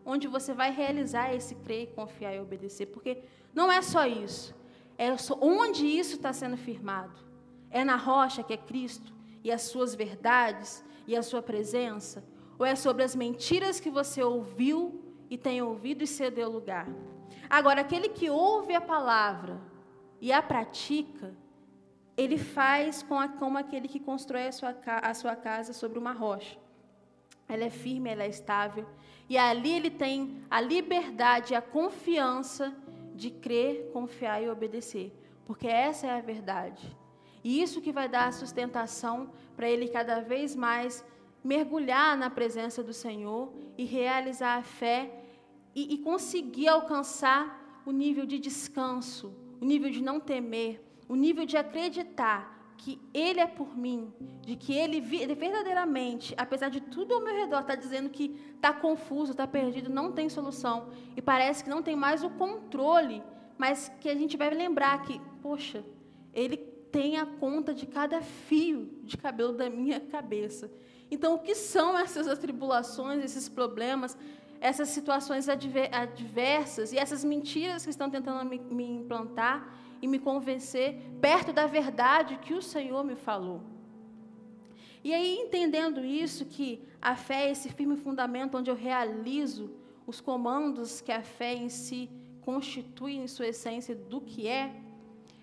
onde 0.05 0.27
você 0.27 0.53
vai 0.53 0.71
realizar 0.71 1.33
esse 1.33 1.55
crer, 1.55 1.93
confiar 1.95 2.33
e 2.33 2.39
obedecer. 2.39 2.87
Porque 2.87 3.19
não 3.53 3.71
é 3.71 3.81
só 3.81 4.05
isso. 4.07 4.55
É 4.97 5.15
onde 5.39 5.85
isso 5.85 6.15
está 6.15 6.33
sendo 6.33 6.57
firmado. 6.57 7.19
É 7.69 7.83
na 7.83 7.95
rocha 7.95 8.43
que 8.43 8.53
é 8.53 8.57
Cristo 8.57 9.13
e 9.43 9.51
as 9.51 9.61
suas 9.63 9.93
verdades 9.93 10.83
e 11.07 11.15
a 11.15 11.21
sua 11.21 11.41
presença? 11.41 12.23
Ou 12.57 12.65
é 12.65 12.75
sobre 12.75 13.03
as 13.03 13.15
mentiras 13.15 13.79
que 13.79 13.89
você 13.89 14.23
ouviu 14.23 14.99
e 15.29 15.37
tem 15.37 15.61
ouvido 15.61 16.03
e 16.03 16.07
cedeu 16.07 16.49
lugar? 16.49 16.87
Agora, 17.49 17.81
aquele 17.81 18.09
que 18.09 18.29
ouve 18.29 18.73
a 18.73 18.81
palavra 18.81 19.61
e 20.19 20.31
a 20.31 20.41
pratica, 20.41 21.33
ele 22.19 22.37
faz 22.37 23.01
com 23.01 23.17
a, 23.17 23.29
como 23.29 23.57
aquele 23.57 23.87
que 23.87 23.99
constrói 23.99 24.47
a 24.47 24.51
sua, 24.51 24.75
a 24.85 25.13
sua 25.13 25.35
casa 25.37 25.71
sobre 25.71 25.97
uma 25.97 26.11
rocha. 26.11 26.57
Ela 27.47 27.63
é 27.63 27.69
firme, 27.69 28.09
ela 28.09 28.23
é 28.23 28.27
estável. 28.27 28.85
E 29.29 29.37
ali 29.37 29.71
ele 29.71 29.89
tem 29.89 30.43
a 30.51 30.59
liberdade, 30.59 31.55
a 31.55 31.61
confiança 31.61 32.75
de 33.15 33.31
crer, 33.31 33.89
confiar 33.93 34.43
e 34.43 34.49
obedecer. 34.49 35.17
Porque 35.45 35.65
essa 35.67 36.07
é 36.07 36.17
a 36.17 36.21
verdade. 36.21 36.93
E 37.41 37.61
isso 37.61 37.79
que 37.79 37.93
vai 37.93 38.09
dar 38.09 38.27
a 38.27 38.33
sustentação 38.33 39.31
para 39.55 39.69
ele 39.69 39.87
cada 39.87 40.19
vez 40.19 40.57
mais 40.57 41.05
mergulhar 41.41 42.17
na 42.17 42.29
presença 42.29 42.83
do 42.83 42.91
Senhor 42.91 43.53
e 43.77 43.85
realizar 43.85 44.57
a 44.57 44.61
fé 44.61 45.09
e, 45.73 45.93
e 45.93 45.97
conseguir 45.99 46.67
alcançar 46.67 47.81
o 47.85 47.91
nível 47.91 48.25
de 48.25 48.37
descanso, 48.37 49.33
o 49.61 49.63
nível 49.63 49.89
de 49.89 50.03
não 50.03 50.19
temer, 50.19 50.88
o 51.09 51.15
nível 51.15 51.45
de 51.45 51.57
acreditar 51.57 52.57
que 52.77 53.01
Ele 53.13 53.41
é 53.41 53.47
por 53.47 53.75
mim, 53.77 54.13
de 54.41 54.55
que 54.55 54.73
Ele 54.73 55.01
verdadeiramente, 55.01 56.33
apesar 56.37 56.69
de 56.69 56.79
tudo 56.79 57.15
ao 57.15 57.21
meu 57.21 57.35
redor 57.35 57.59
está 57.61 57.75
dizendo 57.75 58.09
que 58.09 58.39
está 58.55 58.71
confuso, 58.71 59.31
está 59.31 59.45
perdido, 59.45 59.89
não 59.89 60.13
tem 60.13 60.29
solução 60.29 60.87
e 61.17 61.21
parece 61.21 61.63
que 61.63 61.69
não 61.69 61.83
tem 61.83 61.95
mais 61.95 62.23
o 62.23 62.29
controle, 62.29 63.21
mas 63.57 63.91
que 63.99 64.07
a 64.07 64.15
gente 64.15 64.37
vai 64.37 64.49
lembrar 64.51 65.01
que, 65.01 65.19
poxa, 65.41 65.83
Ele 66.33 66.55
tem 66.55 67.17
a 67.17 67.25
conta 67.25 67.73
de 67.73 67.85
cada 67.85 68.21
fio 68.21 68.89
de 69.03 69.17
cabelo 69.17 69.53
da 69.53 69.69
minha 69.69 69.99
cabeça. 69.99 70.71
Então, 71.11 71.33
o 71.33 71.39
que 71.39 71.55
são 71.55 71.97
essas 71.97 72.27
atribulações, 72.27 73.23
esses 73.23 73.49
problemas? 73.49 74.17
essas 74.61 74.89
situações 74.89 75.47
adversas 75.47 76.91
e 76.91 76.97
essas 76.97 77.23
mentiras 77.23 77.85
que 77.85 77.89
estão 77.89 78.09
tentando 78.09 78.47
me, 78.47 78.59
me 78.59 78.83
implantar 78.91 79.73
e 80.01 80.07
me 80.07 80.19
convencer 80.19 80.95
perto 81.21 81.51
da 81.51 81.65
verdade 81.65 82.37
que 82.37 82.53
o 82.53 82.61
Senhor 82.61 83.03
me 83.03 83.15
falou. 83.15 83.61
E 85.03 85.13
aí, 85.13 85.37
entendendo 85.37 86.03
isso, 86.03 86.45
que 86.45 86.83
a 87.01 87.15
fé 87.15 87.47
é 87.47 87.51
esse 87.51 87.69
firme 87.69 87.95
fundamento 87.95 88.57
onde 88.57 88.69
eu 88.69 88.75
realizo 88.75 89.71
os 90.05 90.19
comandos 90.19 90.99
que 91.01 91.11
a 91.11 91.21
fé 91.21 91.53
em 91.53 91.69
si 91.69 92.09
constitui 92.41 93.15
em 93.15 93.27
sua 93.27 93.47
essência 93.47 93.95
do 93.95 94.19
que 94.19 94.47
é, 94.47 94.73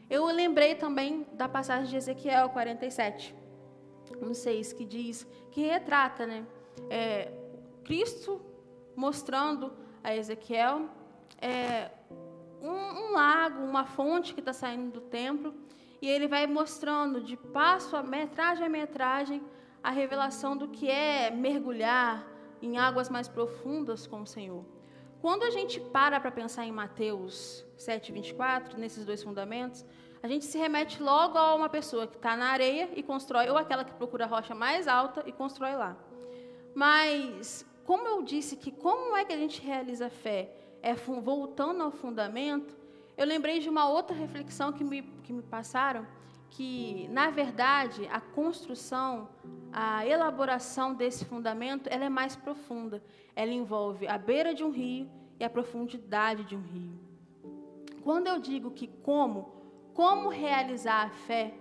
eu 0.09 0.25
lembrei 0.27 0.75
também 0.77 1.27
da 1.33 1.49
passagem 1.49 1.91
de 1.91 1.97
Ezequiel 1.97 2.49
47, 2.51 3.35
6, 4.33 4.73
que 4.73 4.85
diz, 4.85 5.27
que 5.51 5.63
retrata, 5.63 6.27
né? 6.27 6.47
É, 6.89 7.33
Cristo 7.83 8.41
mostrando 8.95 9.73
a 10.05 10.15
Ezequiel 10.15 10.89
é, 11.41 11.91
um, 12.69 13.09
um, 13.09 13.13
lago, 13.13 13.63
uma 13.63 13.85
fonte 13.85 14.35
que 14.35 14.41
está 14.41 14.53
saindo 14.53 14.91
do 14.93 15.01
templo, 15.01 15.55
e 16.01 16.09
ele 16.09 16.29
vai 16.29 16.47
mostrando 16.47 17.21
de 17.21 17.37
passo 17.37 17.97
a 17.97 18.03
metragem 18.03 18.67
a 18.67 18.69
metragem 18.69 19.43
a 19.83 19.91
revelação 19.91 20.57
do 20.57 20.67
que 20.69 20.91
é 20.91 21.31
mergulhar 21.31 22.27
em 22.61 22.77
águas 22.77 23.09
mais 23.09 23.29
profundas 23.29 24.07
com 24.07 24.23
o 24.23 24.27
Senhor. 24.27 24.65
Quando 25.21 25.45
a 25.45 25.51
gente 25.51 25.79
para 25.79 26.19
para 26.19 26.31
pensar 26.31 26.65
em 26.67 26.73
Mateus 26.73 27.65
7, 27.77 28.11
24, 28.13 28.79
nesses 28.79 29.05
dois 29.05 29.23
fundamentos, 29.23 29.85
a 30.23 30.29
gente 30.29 30.45
se 30.45 30.59
remete 30.59 31.01
logo 31.03 31.39
a 31.39 31.55
uma 31.55 31.69
pessoa 31.69 32.07
que 32.07 32.17
está 32.17 32.37
na 32.37 32.47
areia 32.47 32.91
e 32.97 33.03
constrói, 33.03 33.49
ou 33.49 33.57
aquela 33.57 33.85
que 33.85 33.93
procura 33.93 34.25
a 34.25 34.29
rocha 34.29 34.55
mais 34.55 34.89
alta 34.89 35.23
e 35.25 35.33
constrói 35.33 35.77
lá. 35.77 35.97
Mas, 36.75 37.65
como 37.85 38.07
eu 38.09 38.23
disse 38.23 38.57
que 38.57 38.73
como 38.73 39.17
é 39.17 39.25
que 39.25 39.33
a 39.33 39.37
gente 39.37 39.61
realiza 39.63 40.07
a 40.07 40.11
fé? 40.11 40.53
É 40.87 40.95
voltando 40.95 41.83
ao 41.83 41.91
fundamento, 41.91 42.77
eu 43.17 43.27
lembrei 43.27 43.59
de 43.59 43.69
uma 43.69 43.89
outra 43.89 44.15
reflexão 44.15 44.73
que 44.73 44.85
me, 44.85 45.03
que 45.25 45.33
me 45.33 45.43
passaram, 45.43 46.07
que, 46.49 47.09
na 47.09 47.29
verdade, 47.29 48.07
a 48.07 48.21
construção, 48.21 49.29
a 49.73 50.07
elaboração 50.07 50.95
desse 50.95 51.25
fundamento, 51.25 51.89
ela 51.91 52.05
é 52.05 52.09
mais 52.09 52.37
profunda. 52.37 53.03
Ela 53.35 53.51
envolve 53.51 54.07
a 54.07 54.17
beira 54.17 54.55
de 54.55 54.63
um 54.63 54.71
rio 54.71 55.11
e 55.41 55.45
a 55.45 55.51
profundidade 55.51 56.45
de 56.45 56.55
um 56.55 56.63
rio. 56.63 56.93
Quando 58.05 58.29
eu 58.29 58.39
digo 58.39 58.71
que 58.71 58.87
como, 58.87 59.51
como 59.93 60.29
realizar 60.29 61.07
a 61.07 61.11
fé 61.11 61.53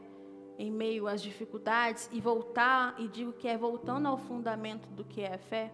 em 0.55 0.69
meio 0.69 1.07
às 1.07 1.19
dificuldades 1.19 2.07
e 2.13 2.21
voltar, 2.21 2.93
e 2.99 3.07
digo 3.07 3.33
que 3.33 3.47
é 3.47 3.57
voltando 3.57 4.07
ao 4.07 4.19
fundamento 4.19 4.87
do 4.89 5.03
que 5.03 5.21
é 5.21 5.33
a 5.33 5.39
fé, 5.39 5.73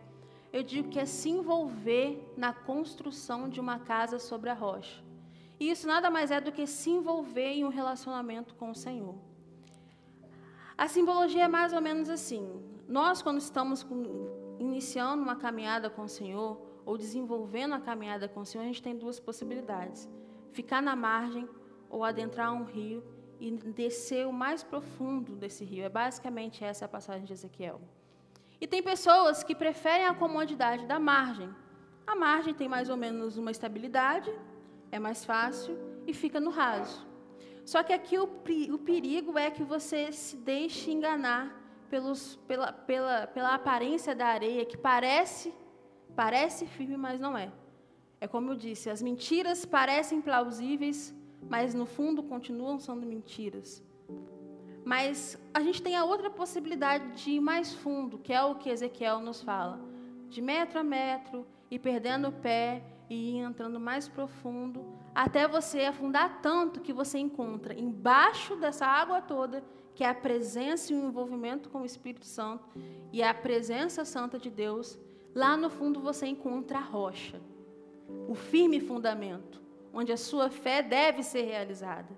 eu 0.51 0.63
digo 0.63 0.89
que 0.89 0.99
é 0.99 1.05
se 1.05 1.29
envolver 1.29 2.33
na 2.35 2.53
construção 2.53 3.47
de 3.47 3.59
uma 3.59 3.79
casa 3.79 4.19
sobre 4.19 4.49
a 4.49 4.53
rocha. 4.53 5.01
E 5.59 5.69
isso 5.69 5.87
nada 5.87 6.09
mais 6.09 6.31
é 6.31 6.41
do 6.41 6.51
que 6.51 6.65
se 6.65 6.89
envolver 6.89 7.51
em 7.51 7.63
um 7.63 7.69
relacionamento 7.69 8.55
com 8.55 8.71
o 8.71 8.75
Senhor. 8.75 9.15
A 10.77 10.87
simbologia 10.87 11.43
é 11.43 11.47
mais 11.47 11.71
ou 11.71 11.81
menos 11.81 12.09
assim. 12.09 12.49
Nós, 12.87 13.21
quando 13.21 13.37
estamos 13.37 13.85
iniciando 14.59 15.21
uma 15.21 15.35
caminhada 15.35 15.89
com 15.89 16.03
o 16.03 16.09
Senhor, 16.09 16.59
ou 16.85 16.97
desenvolvendo 16.97 17.75
a 17.75 17.79
caminhada 17.79 18.27
com 18.27 18.41
o 18.41 18.45
Senhor, 18.45 18.63
a 18.63 18.67
gente 18.67 18.81
tem 18.81 18.97
duas 18.97 19.19
possibilidades: 19.19 20.09
ficar 20.51 20.81
na 20.81 20.95
margem 20.95 21.47
ou 21.89 22.03
adentrar 22.03 22.51
um 22.53 22.63
rio 22.63 23.03
e 23.39 23.51
descer 23.51 24.27
o 24.27 24.33
mais 24.33 24.63
profundo 24.63 25.35
desse 25.35 25.63
rio. 25.63 25.83
É 25.83 25.89
basicamente 25.89 26.63
essa 26.63 26.85
a 26.85 26.87
passagem 26.87 27.23
de 27.23 27.33
Ezequiel. 27.33 27.79
E 28.62 28.67
tem 28.67 28.84
pessoas 28.84 29.43
que 29.43 29.56
preferem 29.56 30.06
a 30.06 30.13
comodidade 30.13 30.86
da 30.86 31.00
margem. 31.00 31.50
A 32.06 32.15
margem 32.15 32.54
tem 32.54 32.69
mais 32.69 32.89
ou 32.89 32.95
menos 32.95 33.36
uma 33.36 33.50
estabilidade, 33.50 34.32
é 34.91 35.00
mais 35.00 35.26
fácil 35.26 35.76
e 36.06 36.13
fica 36.13 36.39
no 36.39 36.52
raso. 36.52 37.08
Só 37.65 37.82
que 37.82 37.91
aqui 37.91 38.19
o, 38.19 38.24
o 38.24 38.78
perigo 38.78 39.38
é 39.38 39.50
que 39.50 39.63
você 39.63 40.12
se 40.12 40.38
deixe 40.38 40.91
enganar 40.91 41.60
pelos, 41.89 42.36
pela, 42.47 42.71
pela, 42.71 43.28
pela 43.28 43.56
aparência 43.56 44.13
da 44.13 44.28
areia, 44.28 44.63
que 44.63 44.78
parece, 44.78 45.52
parece 46.15 46.67
firme, 46.67 46.97
mas 46.97 47.19
não 47.19 47.36
é. 47.36 47.52
É 48.19 48.28
como 48.28 48.52
eu 48.52 48.56
disse, 48.56 48.89
as 48.89 49.02
mentiras 49.02 49.65
parecem 49.65 50.21
plausíveis, 50.21 51.13
mas 51.50 51.74
no 51.74 51.88
fundo 51.88 52.21
continuam 52.21 52.80
sendo 52.80 53.08
mentiras. 53.08 53.84
Mas 54.84 55.39
a 55.54 55.62
gente 55.62 55.82
tem 55.82 55.96
a 55.96 56.04
outra 56.04 56.30
possibilidade 56.30 57.24
de 57.24 57.32
ir 57.32 57.39
mais 57.39 57.74
fundo, 57.74 58.17
que 58.17 58.34
é 58.34 58.44
o 58.44 58.56
que 58.56 58.70
Ezequiel 58.70 59.20
nos 59.20 59.41
fala. 59.41 59.80
De 60.30 60.41
metro 60.41 60.80
a 60.80 60.84
metro, 60.84 61.46
e 61.70 61.78
perdendo 61.78 62.30
o 62.30 62.32
pé, 62.32 62.84
e 63.10 63.36
ir 63.36 63.38
entrando 63.39 63.80
mais 63.80 64.08
profundo, 64.08 64.86
até 65.13 65.48
você 65.48 65.82
afundar 65.82 66.41
tanto 66.41 66.80
que 66.80 66.94
você 66.94 67.20
encontra 67.20 67.78
embaixo 67.78 68.56
dessa 68.56 68.86
água 68.86 69.22
toda, 69.22 69.63
que 69.94 70.04
é 70.04 70.10
a 70.10 70.15
presença 70.15 70.94
e 70.94 70.96
o 70.96 71.06
envolvimento 71.06 71.70
com 71.70 71.82
o 71.82 71.86
Espírito 71.86 72.26
Santo 72.26 72.65
e 73.12 73.22
a 73.22 73.34
presença 73.34 74.06
santa 74.06 74.39
de 74.39 74.50
Deus, 74.50 74.98
lá 75.36 75.58
no 75.58 75.70
fundo 75.70 76.00
você 76.00 76.26
encontra 76.26 76.78
a 76.78 76.82
rocha, 76.82 77.41
o 78.30 78.34
firme 78.34 78.80
fundamento, 78.80 79.62
onde 79.94 80.13
a 80.13 80.17
sua 80.17 80.50
fé 80.50 80.82
deve 80.82 81.22
ser 81.22 81.41
realizada. 81.41 82.17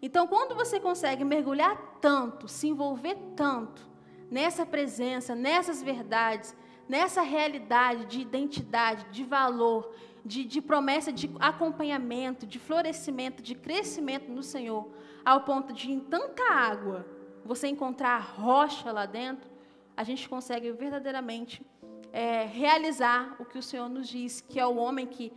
Então, 0.00 0.26
quando 0.26 0.54
você 0.54 0.78
consegue 0.78 1.24
mergulhar 1.24 1.98
tanto, 2.00 2.46
se 2.46 2.68
envolver 2.68 3.16
tanto 3.34 3.88
nessa 4.30 4.64
presença, 4.64 5.34
nessas 5.34 5.82
verdades, 5.82 6.54
nessa 6.88 7.22
realidade 7.22 8.06
de 8.06 8.20
identidade, 8.20 9.06
de 9.10 9.24
valor, 9.24 9.92
de, 10.24 10.44
de 10.44 10.60
promessa 10.60 11.12
de 11.12 11.30
acompanhamento, 11.40 12.46
de 12.46 12.58
florescimento, 12.58 13.42
de 13.42 13.54
crescimento 13.54 14.30
no 14.30 14.42
Senhor, 14.42 14.88
ao 15.24 15.42
ponto 15.42 15.72
de 15.72 15.90
em 15.90 16.00
tanta 16.00 16.42
água 16.44 17.06
você 17.44 17.66
encontrar 17.66 18.18
rocha 18.18 18.92
lá 18.92 19.06
dentro, 19.06 19.50
a 19.96 20.04
gente 20.04 20.28
consegue 20.28 20.70
verdadeiramente 20.70 21.64
é, 22.12 22.44
realizar 22.44 23.36
o 23.38 23.44
que 23.44 23.58
o 23.58 23.62
Senhor 23.62 23.88
nos 23.88 24.08
diz, 24.08 24.40
que 24.40 24.60
é 24.60 24.66
o 24.66 24.76
homem 24.76 25.06
que 25.06 25.32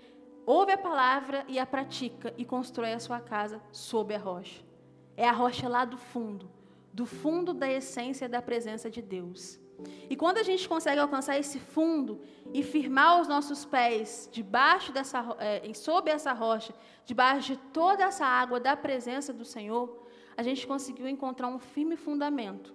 ouve 0.45 0.71
a 0.71 0.77
palavra 0.77 1.45
e 1.47 1.59
a 1.59 1.65
pratica 1.65 2.33
e 2.37 2.45
constrói 2.45 2.93
a 2.93 2.99
sua 2.99 3.19
casa 3.19 3.61
sob 3.71 4.13
a 4.13 4.19
rocha. 4.19 4.63
É 5.15 5.27
a 5.27 5.31
rocha 5.31 5.67
lá 5.67 5.85
do 5.85 5.97
fundo, 5.97 6.49
do 6.93 7.05
fundo 7.05 7.53
da 7.53 7.69
essência 7.69 8.27
da 8.27 8.41
presença 8.41 8.89
de 8.89 9.01
Deus. 9.01 9.59
E 10.09 10.15
quando 10.15 10.37
a 10.37 10.43
gente 10.43 10.67
consegue 10.67 10.99
alcançar 10.99 11.37
esse 11.39 11.59
fundo 11.59 12.21
e 12.53 12.63
firmar 12.63 13.19
os 13.21 13.27
nossos 13.27 13.65
pés 13.65 14.29
debaixo 14.31 14.91
dessa, 14.91 15.35
é, 15.39 15.73
sob 15.73 16.09
essa 16.09 16.33
rocha, 16.33 16.73
debaixo 17.05 17.53
de 17.53 17.57
toda 17.73 18.03
essa 18.03 18.25
água 18.25 18.59
da 18.59 18.75
presença 18.75 19.33
do 19.33 19.45
Senhor, 19.45 20.05
a 20.35 20.43
gente 20.43 20.65
conseguiu 20.67 21.07
encontrar 21.07 21.47
um 21.47 21.59
firme 21.59 21.95
fundamento, 21.95 22.73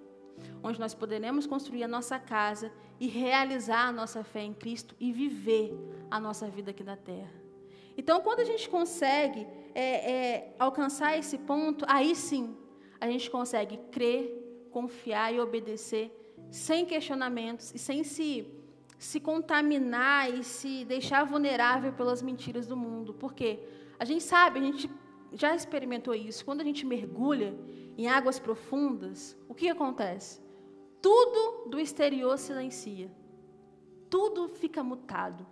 onde 0.63 0.79
nós 0.79 0.95
poderemos 0.95 1.47
construir 1.47 1.85
a 1.85 1.89
nossa 1.89 2.19
casa 2.19 2.73
e 2.99 3.07
realizar 3.07 3.89
a 3.89 3.93
nossa 3.93 4.25
fé 4.25 4.43
em 4.43 4.55
Cristo 4.55 4.95
e 4.99 5.13
viver 5.13 5.75
a 6.11 6.19
nossa 6.19 6.49
vida 6.49 6.71
aqui 6.71 6.85
na 6.85 6.97
terra. 6.97 7.46
Então, 7.97 8.21
quando 8.21 8.41
a 8.41 8.45
gente 8.45 8.69
consegue 8.69 9.47
é, 9.75 10.13
é, 10.13 10.55
alcançar 10.59 11.19
esse 11.19 11.39
ponto, 11.39 11.85
aí 11.89 12.15
sim 12.15 12.57
a 13.01 13.09
gente 13.11 13.31
consegue 13.31 13.77
crer, 13.91 14.69
confiar 14.71 15.33
e 15.35 15.41
obedecer 15.41 16.11
sem 16.51 16.85
questionamentos 16.85 17.75
e 17.75 17.79
sem 17.79 18.05
se, 18.05 18.47
se 18.99 19.21
contaminar 19.21 20.33
e 20.33 20.43
se 20.45 20.85
deixar 20.85 21.25
vulnerável 21.25 21.93
pelas 21.93 22.23
mentiras 22.23 22.67
do 22.67 22.77
mundo. 22.77 23.15
Porque 23.15 23.61
a 23.99 24.05
gente 24.05 24.23
sabe, 24.23 24.61
a 24.61 24.63
gente 24.63 24.91
já 25.33 25.55
experimentou 25.55 26.15
isso. 26.15 26.45
Quando 26.45 26.61
a 26.61 26.65
gente 26.65 26.87
mergulha 26.87 27.55
em 27.97 28.07
águas 28.09 28.39
profundas, 28.39 29.37
o 29.49 29.55
que 29.55 29.69
acontece? 29.69 30.41
Tudo 31.01 31.69
do 31.71 31.79
exterior 31.79 32.39
silencia. 32.39 33.11
Tudo 34.09 34.49
fica 34.49 34.83
mutado. 34.83 35.47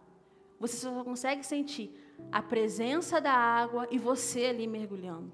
Você 0.58 0.76
só 0.76 1.04
consegue 1.04 1.44
sentir 1.44 2.03
a 2.30 2.42
presença 2.42 3.20
da 3.20 3.32
água 3.32 3.86
e 3.90 3.98
você 3.98 4.46
ali 4.46 4.66
mergulhando. 4.66 5.32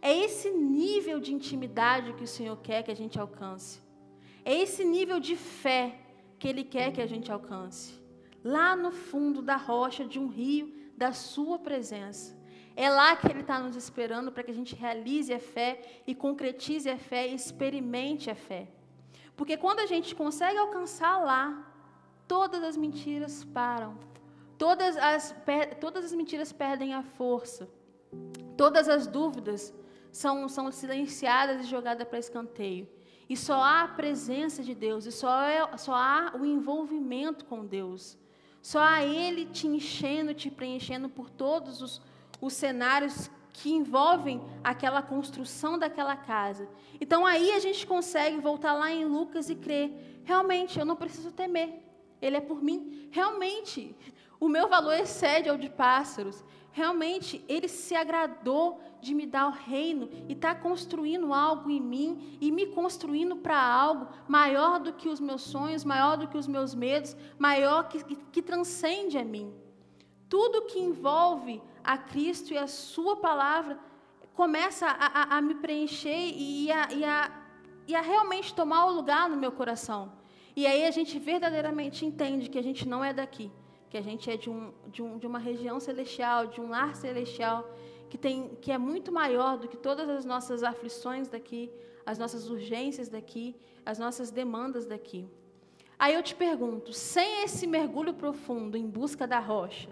É 0.00 0.16
esse 0.16 0.50
nível 0.50 1.18
de 1.20 1.32
intimidade 1.32 2.12
que 2.12 2.24
o 2.24 2.28
Senhor 2.28 2.56
quer 2.58 2.82
que 2.82 2.90
a 2.90 2.96
gente 2.96 3.18
alcance. 3.18 3.80
É 4.44 4.54
esse 4.54 4.84
nível 4.84 5.18
de 5.18 5.36
fé 5.36 5.98
que 6.38 6.46
Ele 6.46 6.64
quer 6.64 6.92
que 6.92 7.00
a 7.00 7.06
gente 7.06 7.30
alcance. 7.30 8.00
Lá 8.44 8.76
no 8.76 8.90
fundo 8.90 9.42
da 9.42 9.56
rocha 9.56 10.04
de 10.04 10.18
um 10.18 10.28
rio 10.28 10.72
da 10.96 11.12
Sua 11.12 11.58
presença. 11.58 12.38
É 12.76 12.88
lá 12.88 13.16
que 13.16 13.26
Ele 13.26 13.40
está 13.40 13.58
nos 13.58 13.74
esperando 13.74 14.30
para 14.30 14.44
que 14.44 14.52
a 14.52 14.54
gente 14.54 14.74
realize 14.74 15.32
a 15.34 15.40
fé 15.40 16.02
e 16.06 16.14
concretize 16.14 16.88
a 16.88 16.96
fé 16.96 17.26
e 17.26 17.34
experimente 17.34 18.30
a 18.30 18.34
fé. 18.34 18.68
Porque 19.36 19.56
quando 19.56 19.80
a 19.80 19.86
gente 19.86 20.14
consegue 20.14 20.58
alcançar 20.58 21.18
lá, 21.18 21.68
todas 22.26 22.62
as 22.62 22.76
mentiras 22.76 23.44
param. 23.44 23.98
Todas 24.58 24.96
as, 24.96 25.34
todas 25.80 26.04
as 26.04 26.12
mentiras 26.12 26.52
perdem 26.52 26.92
a 26.92 27.02
força. 27.02 27.68
Todas 28.56 28.88
as 28.88 29.06
dúvidas 29.06 29.72
são, 30.10 30.48
são 30.48 30.70
silenciadas 30.72 31.64
e 31.64 31.68
jogadas 31.68 32.06
para 32.08 32.18
escanteio. 32.18 32.88
E 33.28 33.36
só 33.36 33.62
há 33.62 33.82
a 33.82 33.88
presença 33.88 34.62
de 34.62 34.74
Deus, 34.74 35.06
e 35.06 35.12
só, 35.12 35.42
é, 35.42 35.76
só 35.76 35.94
há 35.94 36.32
o 36.38 36.44
envolvimento 36.44 37.44
com 37.44 37.64
Deus. 37.64 38.18
Só 38.60 38.80
a 38.80 39.04
Ele 39.04 39.46
te 39.46 39.66
enchendo, 39.66 40.34
te 40.34 40.50
preenchendo 40.50 41.08
por 41.08 41.30
todos 41.30 41.80
os, 41.80 42.02
os 42.40 42.52
cenários 42.52 43.30
que 43.52 43.70
envolvem 43.70 44.42
aquela 44.64 45.02
construção 45.02 45.78
daquela 45.78 46.16
casa. 46.16 46.68
Então 47.00 47.26
aí 47.26 47.52
a 47.52 47.58
gente 47.58 47.86
consegue 47.86 48.38
voltar 48.38 48.72
lá 48.72 48.90
em 48.90 49.04
Lucas 49.04 49.50
e 49.50 49.54
crer: 49.54 50.20
realmente, 50.24 50.78
eu 50.78 50.86
não 50.86 50.96
preciso 50.96 51.30
temer. 51.30 51.82
Ele 52.20 52.36
é 52.36 52.40
por 52.40 52.62
mim. 52.62 53.08
Realmente, 53.10 53.94
o 54.40 54.48
meu 54.48 54.68
valor 54.68 54.94
excede 54.94 55.48
ao 55.48 55.56
de 55.56 55.68
pássaros. 55.68 56.44
Realmente, 56.70 57.44
ele 57.48 57.66
se 57.66 57.94
agradou 57.94 58.80
de 59.00 59.14
me 59.14 59.26
dar 59.26 59.48
o 59.48 59.52
reino 59.52 60.08
e 60.28 60.32
está 60.32 60.54
construindo 60.54 61.32
algo 61.32 61.70
em 61.70 61.80
mim 61.80 62.38
e 62.40 62.52
me 62.52 62.66
construindo 62.66 63.36
para 63.36 63.60
algo 63.60 64.08
maior 64.28 64.78
do 64.78 64.92
que 64.92 65.08
os 65.08 65.18
meus 65.18 65.42
sonhos, 65.42 65.84
maior 65.84 66.16
do 66.16 66.28
que 66.28 66.36
os 66.36 66.46
meus 66.46 66.74
medos, 66.74 67.16
maior 67.38 67.88
que, 67.88 68.04
que, 68.04 68.16
que 68.16 68.42
transcende 68.42 69.18
a 69.18 69.24
mim. 69.24 69.52
Tudo 70.28 70.66
que 70.66 70.78
envolve 70.78 71.60
a 71.82 71.96
Cristo 71.96 72.52
e 72.52 72.58
a 72.58 72.66
Sua 72.66 73.16
palavra 73.16 73.78
começa 74.34 74.86
a, 74.86 75.34
a, 75.34 75.38
a 75.38 75.40
me 75.40 75.56
preencher 75.56 76.32
e 76.36 76.70
a, 76.70 76.92
e, 76.92 77.04
a, 77.04 77.30
e 77.88 77.94
a 77.96 78.00
realmente 78.00 78.54
tomar 78.54 78.86
o 78.86 78.92
lugar 78.92 79.28
no 79.28 79.36
meu 79.36 79.50
coração. 79.50 80.12
E 80.54 80.66
aí 80.66 80.84
a 80.84 80.90
gente 80.90 81.18
verdadeiramente 81.18 82.04
entende 82.04 82.48
que 82.48 82.58
a 82.58 82.62
gente 82.62 82.86
não 82.86 83.02
é 83.02 83.12
daqui, 83.12 83.50
que 83.90 83.96
a 83.96 84.02
gente 84.02 84.30
é 84.30 84.36
de, 84.36 84.50
um, 84.50 84.72
de, 84.88 85.02
um, 85.02 85.18
de 85.18 85.26
uma 85.26 85.38
região 85.38 85.80
celestial, 85.80 86.46
de 86.46 86.60
um 86.60 86.68
lar 86.68 86.94
celestial, 86.94 87.68
que, 88.08 88.18
tem, 88.18 88.50
que 88.60 88.72
é 88.72 88.78
muito 88.78 89.10
maior 89.12 89.58
do 89.58 89.68
que 89.68 89.76
todas 89.76 90.08
as 90.08 90.24
nossas 90.24 90.62
aflições 90.62 91.28
daqui, 91.28 91.70
as 92.04 92.18
nossas 92.18 92.48
urgências 92.48 93.08
daqui, 93.08 93.56
as 93.84 93.98
nossas 93.98 94.30
demandas 94.30 94.86
daqui. 94.86 95.28
Aí 95.98 96.14
eu 96.14 96.22
te 96.22 96.34
pergunto, 96.34 96.92
sem 96.92 97.42
esse 97.42 97.66
mergulho 97.66 98.14
profundo 98.14 98.76
em 98.76 98.86
busca 98.86 99.26
da 99.26 99.40
rocha, 99.40 99.90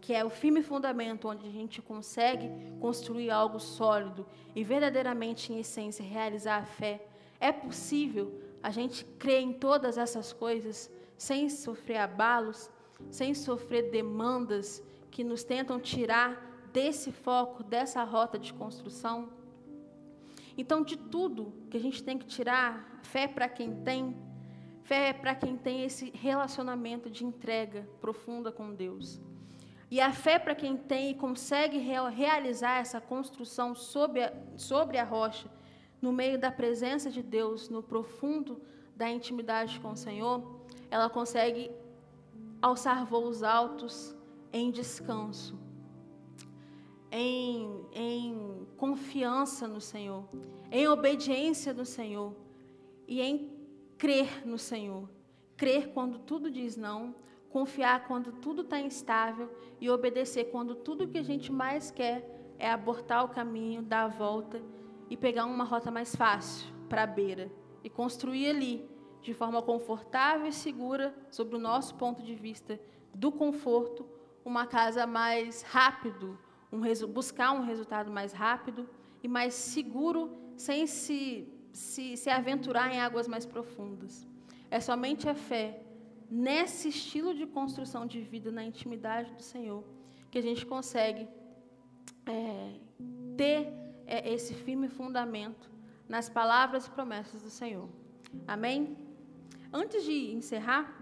que 0.00 0.12
é 0.12 0.24
o 0.24 0.30
firme 0.30 0.62
fundamento 0.62 1.28
onde 1.28 1.46
a 1.46 1.50
gente 1.50 1.80
consegue 1.82 2.50
construir 2.80 3.30
algo 3.30 3.60
sólido 3.60 4.26
e 4.54 4.64
verdadeiramente, 4.64 5.52
em 5.52 5.60
essência, 5.60 6.04
realizar 6.04 6.58
a 6.58 6.64
fé, 6.64 7.04
é 7.38 7.52
possível 7.52 8.40
a 8.62 8.70
gente 8.70 9.04
crê 9.18 9.40
em 9.40 9.52
todas 9.52 9.98
essas 9.98 10.32
coisas 10.32 10.90
sem 11.16 11.48
sofrer 11.48 11.98
abalos, 11.98 12.70
sem 13.10 13.34
sofrer 13.34 13.90
demandas 13.90 14.82
que 15.10 15.22
nos 15.22 15.44
tentam 15.44 15.78
tirar 15.78 16.70
desse 16.72 17.12
foco, 17.12 17.62
dessa 17.62 18.02
rota 18.02 18.38
de 18.38 18.52
construção. 18.52 19.28
Então, 20.56 20.82
de 20.82 20.96
tudo 20.96 21.52
que 21.70 21.76
a 21.76 21.80
gente 21.80 22.02
tem 22.02 22.18
que 22.18 22.26
tirar, 22.26 23.00
fé 23.02 23.26
para 23.26 23.48
quem 23.48 23.82
tem, 23.82 24.16
fé 24.82 25.08
é 25.08 25.12
para 25.12 25.34
quem 25.34 25.56
tem 25.56 25.84
esse 25.84 26.10
relacionamento 26.10 27.10
de 27.10 27.24
entrega 27.24 27.88
profunda 28.00 28.50
com 28.50 28.74
Deus. 28.74 29.20
E 29.90 30.00
a 30.00 30.10
fé 30.10 30.38
para 30.38 30.54
quem 30.54 30.76
tem 30.76 31.10
e 31.10 31.14
consegue 31.14 31.78
realizar 31.78 32.80
essa 32.80 33.00
construção 33.00 33.74
sobre 33.74 34.22
a, 34.22 34.32
sobre 34.56 34.96
a 34.96 35.04
rocha 35.04 35.50
no 36.00 36.12
meio 36.12 36.38
da 36.38 36.50
presença 36.50 37.10
de 37.10 37.22
Deus, 37.22 37.68
no 37.68 37.82
profundo 37.82 38.60
da 38.96 39.08
intimidade 39.08 39.78
com 39.80 39.92
o 39.92 39.96
Senhor, 39.96 40.60
ela 40.90 41.08
consegue 41.08 41.70
alçar 42.62 43.04
voos 43.04 43.42
altos 43.42 44.16
em 44.52 44.70
descanso, 44.70 45.58
em, 47.10 47.84
em 47.92 48.66
confiança 48.76 49.66
no 49.66 49.80
Senhor, 49.80 50.28
em 50.70 50.86
obediência 50.86 51.74
no 51.74 51.84
Senhor 51.84 52.34
e 53.08 53.20
em 53.20 53.50
crer 53.98 54.46
no 54.46 54.56
Senhor. 54.56 55.10
Crer 55.56 55.92
quando 55.92 56.20
tudo 56.20 56.50
diz 56.50 56.76
não, 56.76 57.14
confiar 57.50 58.06
quando 58.06 58.32
tudo 58.32 58.62
está 58.62 58.80
instável 58.80 59.50
e 59.80 59.90
obedecer 59.90 60.44
quando 60.44 60.74
tudo 60.76 61.08
que 61.08 61.18
a 61.18 61.22
gente 61.22 61.50
mais 61.50 61.90
quer 61.90 62.54
é 62.58 62.70
abortar 62.70 63.24
o 63.24 63.28
caminho, 63.28 63.82
dar 63.82 64.04
a 64.04 64.08
volta 64.08 64.62
e 65.10 65.16
pegar 65.16 65.44
uma 65.46 65.64
rota 65.64 65.90
mais 65.90 66.14
fácil 66.14 66.72
para 66.88 67.02
a 67.02 67.06
beira 67.06 67.50
e 67.82 67.90
construir 67.90 68.48
ali, 68.48 68.88
de 69.22 69.32
forma 69.32 69.62
confortável 69.62 70.46
e 70.46 70.52
segura, 70.52 71.14
sobre 71.30 71.56
o 71.56 71.58
nosso 71.58 71.94
ponto 71.94 72.22
de 72.22 72.34
vista 72.34 72.78
do 73.14 73.30
conforto, 73.30 74.06
uma 74.44 74.66
casa 74.66 75.06
mais 75.06 75.62
rápido, 75.62 76.38
um 76.72 76.80
buscar 77.08 77.52
um 77.52 77.62
resultado 77.62 78.10
mais 78.10 78.32
rápido 78.32 78.88
e 79.22 79.28
mais 79.28 79.54
seguro, 79.54 80.36
sem 80.56 80.86
se, 80.86 81.48
se, 81.72 82.16
se 82.16 82.30
aventurar 82.30 82.92
em 82.92 83.00
águas 83.00 83.28
mais 83.28 83.46
profundas. 83.46 84.26
É 84.70 84.80
somente 84.80 85.28
a 85.28 85.34
fé 85.34 85.80
nesse 86.30 86.88
estilo 86.88 87.34
de 87.34 87.46
construção 87.46 88.06
de 88.06 88.20
vida, 88.20 88.50
na 88.50 88.64
intimidade 88.64 89.32
do 89.34 89.42
Senhor, 89.42 89.84
que 90.30 90.38
a 90.38 90.42
gente 90.42 90.64
consegue 90.66 91.28
é, 92.26 92.80
ter 93.36 93.82
é 94.06 94.32
esse 94.32 94.52
firme 94.52 94.88
fundamento 94.88 95.70
nas 96.08 96.28
palavras 96.28 96.86
e 96.86 96.90
promessas 96.90 97.42
do 97.42 97.50
Senhor. 97.50 97.88
Amém? 98.46 98.96
Antes 99.72 100.04
de 100.04 100.32
encerrar, 100.32 100.94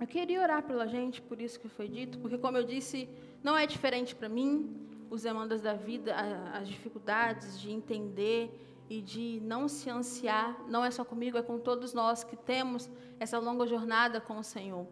eu 0.00 0.06
queria 0.06 0.42
orar 0.42 0.62
pela 0.64 0.86
gente, 0.88 1.22
por 1.22 1.40
isso 1.40 1.60
que 1.60 1.68
foi 1.68 1.88
dito, 1.88 2.18
porque, 2.18 2.36
como 2.36 2.56
eu 2.56 2.64
disse, 2.64 3.08
não 3.42 3.56
é 3.56 3.66
diferente 3.66 4.14
para 4.16 4.28
mim 4.28 4.74
os 5.08 5.22
demandas 5.22 5.62
da 5.62 5.74
vida, 5.74 6.12
as 6.52 6.66
dificuldades 6.66 7.60
de 7.60 7.70
entender 7.70 8.50
e 8.90 9.00
de 9.00 9.40
não 9.44 9.68
se 9.68 9.88
ansiar, 9.88 10.60
não 10.68 10.84
é 10.84 10.90
só 10.90 11.04
comigo, 11.04 11.38
é 11.38 11.42
com 11.42 11.58
todos 11.58 11.94
nós 11.94 12.24
que 12.24 12.36
temos 12.36 12.90
essa 13.20 13.38
longa 13.38 13.66
jornada 13.66 14.20
com 14.20 14.38
o 14.38 14.42
Senhor. 14.42 14.86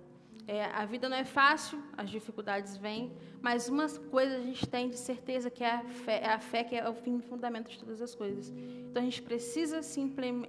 É, 0.46 0.64
a 0.66 0.84
vida 0.84 1.08
não 1.08 1.16
é 1.16 1.24
fácil, 1.24 1.82
as 1.96 2.08
dificuldades 2.08 2.76
vêm, 2.76 3.12
mas 3.40 3.68
uma 3.68 3.88
coisa 4.10 4.36
a 4.36 4.40
gente 4.40 4.66
tem 4.66 4.88
de 4.88 4.96
certeza 4.96 5.50
que 5.50 5.62
é 5.62 5.72
a 5.72 5.84
fé, 5.84 6.20
é 6.22 6.28
a 6.28 6.38
fé 6.38 6.64
que 6.64 6.76
é 6.76 6.88
o 6.88 6.94
fim 6.94 7.20
fundamento 7.20 7.68
de 7.68 7.78
todas 7.78 8.00
as 8.00 8.14
coisas. 8.14 8.48
Então 8.50 9.02
a 9.02 9.04
gente 9.04 9.22
precisa 9.22 9.82
se, 9.82 10.00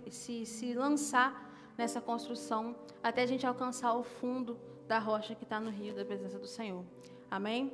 se, 0.09 0.45
se 0.45 0.73
lançar 0.73 1.52
nessa 1.77 2.01
construção 2.01 2.75
até 3.01 3.23
a 3.23 3.25
gente 3.25 3.45
alcançar 3.45 3.93
o 3.93 4.03
fundo 4.03 4.57
da 4.87 4.99
rocha 4.99 5.35
que 5.35 5.43
está 5.43 5.59
no 5.59 5.69
rio 5.69 5.93
da 5.95 6.05
presença 6.05 6.37
do 6.37 6.47
Senhor. 6.47 6.83
Amém? 7.29 7.73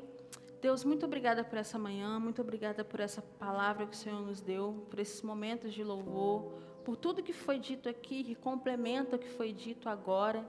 Deus, 0.62 0.84
muito 0.84 1.06
obrigada 1.06 1.44
por 1.44 1.58
essa 1.58 1.80
manhã, 1.80 2.20
muito 2.20 2.42
obrigada 2.42 2.84
por 2.84 3.00
essa 3.00 3.22
palavra 3.22 3.86
que 3.86 3.94
o 3.94 3.98
Senhor 3.98 4.22
nos 4.22 4.42
deu, 4.42 4.86
por 4.90 5.00
esses 5.00 5.22
momentos 5.22 5.74
de 5.74 5.84
louvor, 5.84 6.52
por 6.84 6.98
tudo 6.98 7.24
que 7.24 7.32
foi 7.32 7.58
dito 7.58 7.88
aqui, 7.88 8.24
que 8.24 8.36
complementa 8.36 9.16
o 9.16 9.20
que 9.20 9.30
foi 9.30 9.54
dito 9.54 9.88
agora. 9.88 10.46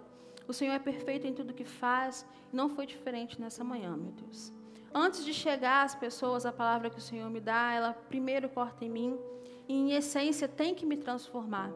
O 0.48 0.52
Senhor 0.52 0.72
é 0.72 0.80
perfeito 0.80 1.28
em 1.28 1.32
tudo 1.32 1.54
que 1.54 1.64
faz, 1.64 2.26
e 2.52 2.56
não 2.56 2.68
foi 2.68 2.86
diferente 2.86 3.40
nessa 3.40 3.62
manhã, 3.62 3.96
meu 3.96 4.10
Deus. 4.10 4.52
Antes 4.92 5.24
de 5.24 5.32
chegar 5.32 5.84
às 5.84 5.94
pessoas, 5.94 6.44
a 6.44 6.50
palavra 6.50 6.90
que 6.90 6.98
o 6.98 7.02
Senhor 7.02 7.30
me 7.30 7.40
dá, 7.40 7.72
ela 7.72 7.92
primeiro 7.92 8.48
corta 8.48 8.84
em 8.84 8.90
mim, 8.90 9.16
e 9.68 9.74
em 9.74 9.92
essência 9.92 10.48
tem 10.48 10.74
que 10.74 10.84
me 10.84 10.96
transformar. 10.96 11.70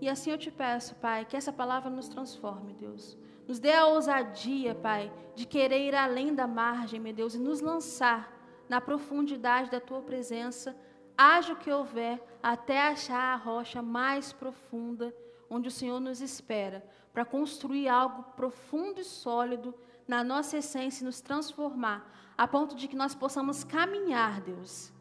E 0.00 0.08
assim 0.08 0.30
eu 0.30 0.38
te 0.38 0.50
peço, 0.50 0.94
Pai, 0.96 1.24
que 1.24 1.36
essa 1.36 1.52
palavra 1.52 1.88
nos 1.88 2.08
transforme, 2.08 2.74
Deus. 2.74 3.16
Nos 3.46 3.58
dê 3.58 3.72
a 3.72 3.86
ousadia, 3.86 4.74
Pai, 4.74 5.12
de 5.34 5.46
querer 5.46 5.88
ir 5.88 5.94
além 5.94 6.34
da 6.34 6.46
margem, 6.46 7.00
meu 7.00 7.12
Deus, 7.12 7.34
e 7.34 7.38
nos 7.38 7.60
lançar 7.60 8.32
na 8.68 8.80
profundidade 8.80 9.70
da 9.70 9.80
tua 9.80 10.02
presença, 10.02 10.76
haja 11.16 11.52
o 11.52 11.56
que 11.56 11.70
houver, 11.70 12.20
até 12.42 12.88
achar 12.88 13.34
a 13.34 13.36
rocha 13.36 13.80
mais 13.80 14.32
profunda, 14.32 15.14
onde 15.48 15.68
o 15.68 15.70
Senhor 15.70 16.00
nos 16.00 16.20
espera, 16.20 16.84
para 17.12 17.24
construir 17.24 17.88
algo 17.88 18.24
profundo 18.34 19.00
e 19.00 19.04
sólido 19.04 19.74
na 20.06 20.22
nossa 20.22 20.58
essência 20.58 21.02
e 21.02 21.06
nos 21.06 21.20
transformar, 21.20 22.12
a 22.36 22.46
ponto 22.46 22.74
de 22.74 22.88
que 22.88 22.96
nós 22.96 23.14
possamos 23.14 23.64
caminhar, 23.64 24.40
Deus, 24.40 24.92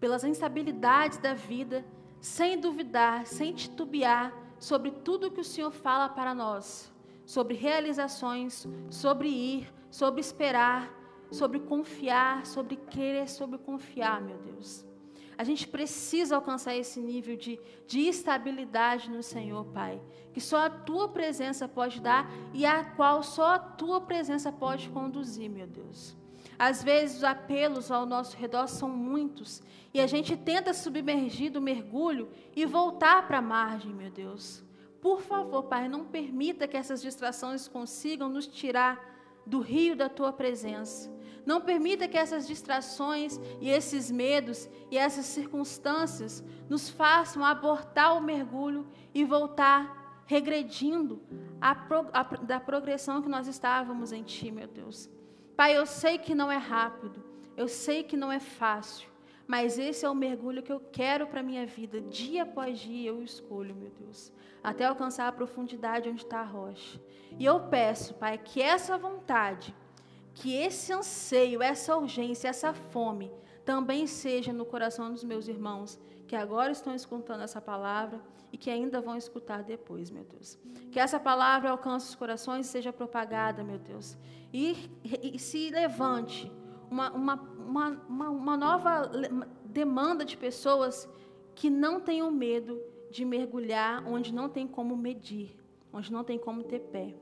pelas 0.00 0.24
instabilidades 0.24 1.18
da 1.18 1.34
vida, 1.34 1.84
sem 2.20 2.58
duvidar, 2.58 3.26
sem 3.26 3.52
titubear 3.52 4.32
sobre 4.58 4.90
tudo 4.90 5.30
que 5.30 5.40
o 5.40 5.44
Senhor 5.44 5.70
fala 5.70 6.08
para 6.08 6.34
nós, 6.34 6.92
sobre 7.24 7.54
realizações, 7.54 8.66
sobre 8.90 9.28
ir, 9.28 9.72
sobre 9.90 10.20
esperar, 10.20 10.92
sobre 11.30 11.60
confiar, 11.60 12.44
sobre 12.44 12.76
querer, 12.76 13.28
sobre 13.28 13.58
confiar, 13.58 14.20
meu 14.20 14.38
Deus. 14.38 14.84
A 15.38 15.44
gente 15.44 15.66
precisa 15.66 16.36
alcançar 16.36 16.76
esse 16.76 17.00
nível 17.00 17.34
de, 17.34 17.58
de 17.86 18.00
estabilidade 18.00 19.10
no 19.10 19.22
Senhor, 19.22 19.64
Pai, 19.66 19.98
que 20.34 20.40
só 20.40 20.66
a 20.66 20.70
tua 20.70 21.08
presença 21.08 21.66
pode 21.66 21.98
dar 21.98 22.30
e 22.52 22.66
a 22.66 22.84
qual 22.84 23.22
só 23.22 23.54
a 23.54 23.58
tua 23.58 24.02
presença 24.02 24.52
pode 24.52 24.90
conduzir, 24.90 25.48
meu 25.48 25.66
Deus. 25.66 26.19
Às 26.60 26.84
vezes 26.84 27.16
os 27.16 27.24
apelos 27.24 27.90
ao 27.90 28.04
nosso 28.04 28.36
redor 28.36 28.66
são 28.66 28.86
muitos 28.86 29.62
e 29.94 29.98
a 29.98 30.06
gente 30.06 30.36
tenta 30.36 30.74
submergir 30.74 31.50
do 31.50 31.58
mergulho 31.58 32.28
e 32.54 32.66
voltar 32.66 33.26
para 33.26 33.38
a 33.38 33.42
margem, 33.42 33.94
meu 33.94 34.10
Deus. 34.10 34.62
Por 35.00 35.22
favor, 35.22 35.62
Pai, 35.62 35.88
não 35.88 36.04
permita 36.04 36.68
que 36.68 36.76
essas 36.76 37.00
distrações 37.00 37.66
consigam 37.66 38.28
nos 38.28 38.46
tirar 38.46 39.02
do 39.46 39.60
rio 39.60 39.96
da 39.96 40.10
tua 40.10 40.34
presença. 40.34 41.10
Não 41.46 41.62
permita 41.62 42.06
que 42.06 42.18
essas 42.18 42.46
distrações 42.46 43.40
e 43.58 43.70
esses 43.70 44.10
medos 44.10 44.68
e 44.90 44.98
essas 44.98 45.24
circunstâncias 45.24 46.44
nos 46.68 46.90
façam 46.90 47.42
abortar 47.42 48.18
o 48.18 48.20
mergulho 48.20 48.86
e 49.14 49.24
voltar 49.24 50.22
regredindo 50.26 51.22
a, 51.58 51.70
a, 52.12 52.22
da 52.22 52.60
progressão 52.60 53.22
que 53.22 53.30
nós 53.30 53.46
estávamos 53.46 54.12
em 54.12 54.22
Ti, 54.22 54.50
meu 54.50 54.68
Deus. 54.68 55.08
Pai, 55.60 55.76
eu 55.76 55.84
sei 55.84 56.16
que 56.16 56.34
não 56.34 56.50
é 56.50 56.56
rápido, 56.56 57.22
eu 57.54 57.68
sei 57.68 58.02
que 58.02 58.16
não 58.16 58.32
é 58.32 58.40
fácil, 58.40 59.10
mas 59.46 59.78
esse 59.78 60.06
é 60.06 60.08
o 60.08 60.14
mergulho 60.14 60.62
que 60.62 60.72
eu 60.72 60.80
quero 60.80 61.26
para 61.26 61.40
a 61.40 61.42
minha 61.42 61.66
vida. 61.66 62.00
Dia 62.00 62.44
após 62.44 62.78
dia 62.78 63.10
eu 63.10 63.22
escolho, 63.22 63.74
meu 63.74 63.90
Deus, 63.90 64.32
até 64.64 64.86
alcançar 64.86 65.28
a 65.28 65.32
profundidade 65.32 66.08
onde 66.08 66.22
está 66.22 66.40
a 66.40 66.44
rocha. 66.44 66.98
E 67.38 67.44
eu 67.44 67.60
peço, 67.60 68.14
Pai, 68.14 68.38
que 68.38 68.62
essa 68.62 68.96
vontade, 68.96 69.76
que 70.32 70.54
esse 70.54 70.94
anseio, 70.94 71.62
essa 71.62 71.94
urgência, 71.94 72.48
essa 72.48 72.72
fome, 72.72 73.30
também 73.62 74.06
seja 74.06 74.54
no 74.54 74.64
coração 74.64 75.12
dos 75.12 75.22
meus 75.22 75.46
irmãos 75.46 76.00
que 76.26 76.34
agora 76.34 76.72
estão 76.72 76.94
escutando 76.94 77.42
essa 77.42 77.60
palavra 77.60 78.18
e 78.50 78.56
que 78.56 78.70
ainda 78.70 79.02
vão 79.02 79.14
escutar 79.14 79.62
depois, 79.62 80.10
meu 80.10 80.24
Deus. 80.24 80.58
Que 80.90 80.98
essa 80.98 81.20
palavra 81.20 81.70
alcance 81.70 82.08
os 82.08 82.14
corações 82.14 82.66
e 82.66 82.70
seja 82.70 82.94
propagada, 82.94 83.62
meu 83.62 83.78
Deus. 83.78 84.16
E, 84.52 84.90
e 85.22 85.38
se 85.38 85.70
levante 85.70 86.50
uma, 86.90 87.10
uma, 87.12 87.34
uma, 87.68 88.30
uma, 88.30 88.56
nova 88.56 89.10
demanda 89.64 90.24
de 90.24 90.36
pessoas 90.36 91.08
que 91.54 91.70
não 91.70 92.00
tenham 92.00 92.30
medo 92.30 92.80
de 93.10 93.24
mergulhar 93.24 94.04
onde 94.06 94.34
não 94.34 94.48
tem 94.48 94.66
como 94.66 94.96
medir, 94.96 95.56
onde 95.92 96.12
não 96.12 96.24
tem 96.24 96.38
como 96.38 96.64
ter 96.64 96.80
pé. 96.80 97.14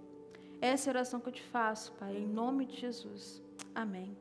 Essa 0.60 0.88
é 0.88 0.90
a 0.90 0.94
oração 0.94 1.20
que 1.20 1.28
eu 1.28 1.32
te 1.32 1.42
faço, 1.42 1.92
Pai, 1.92 2.16
em 2.16 2.26
nome 2.26 2.64
de 2.64 2.76
Jesus. 2.80 3.42
Amém. 3.74 4.16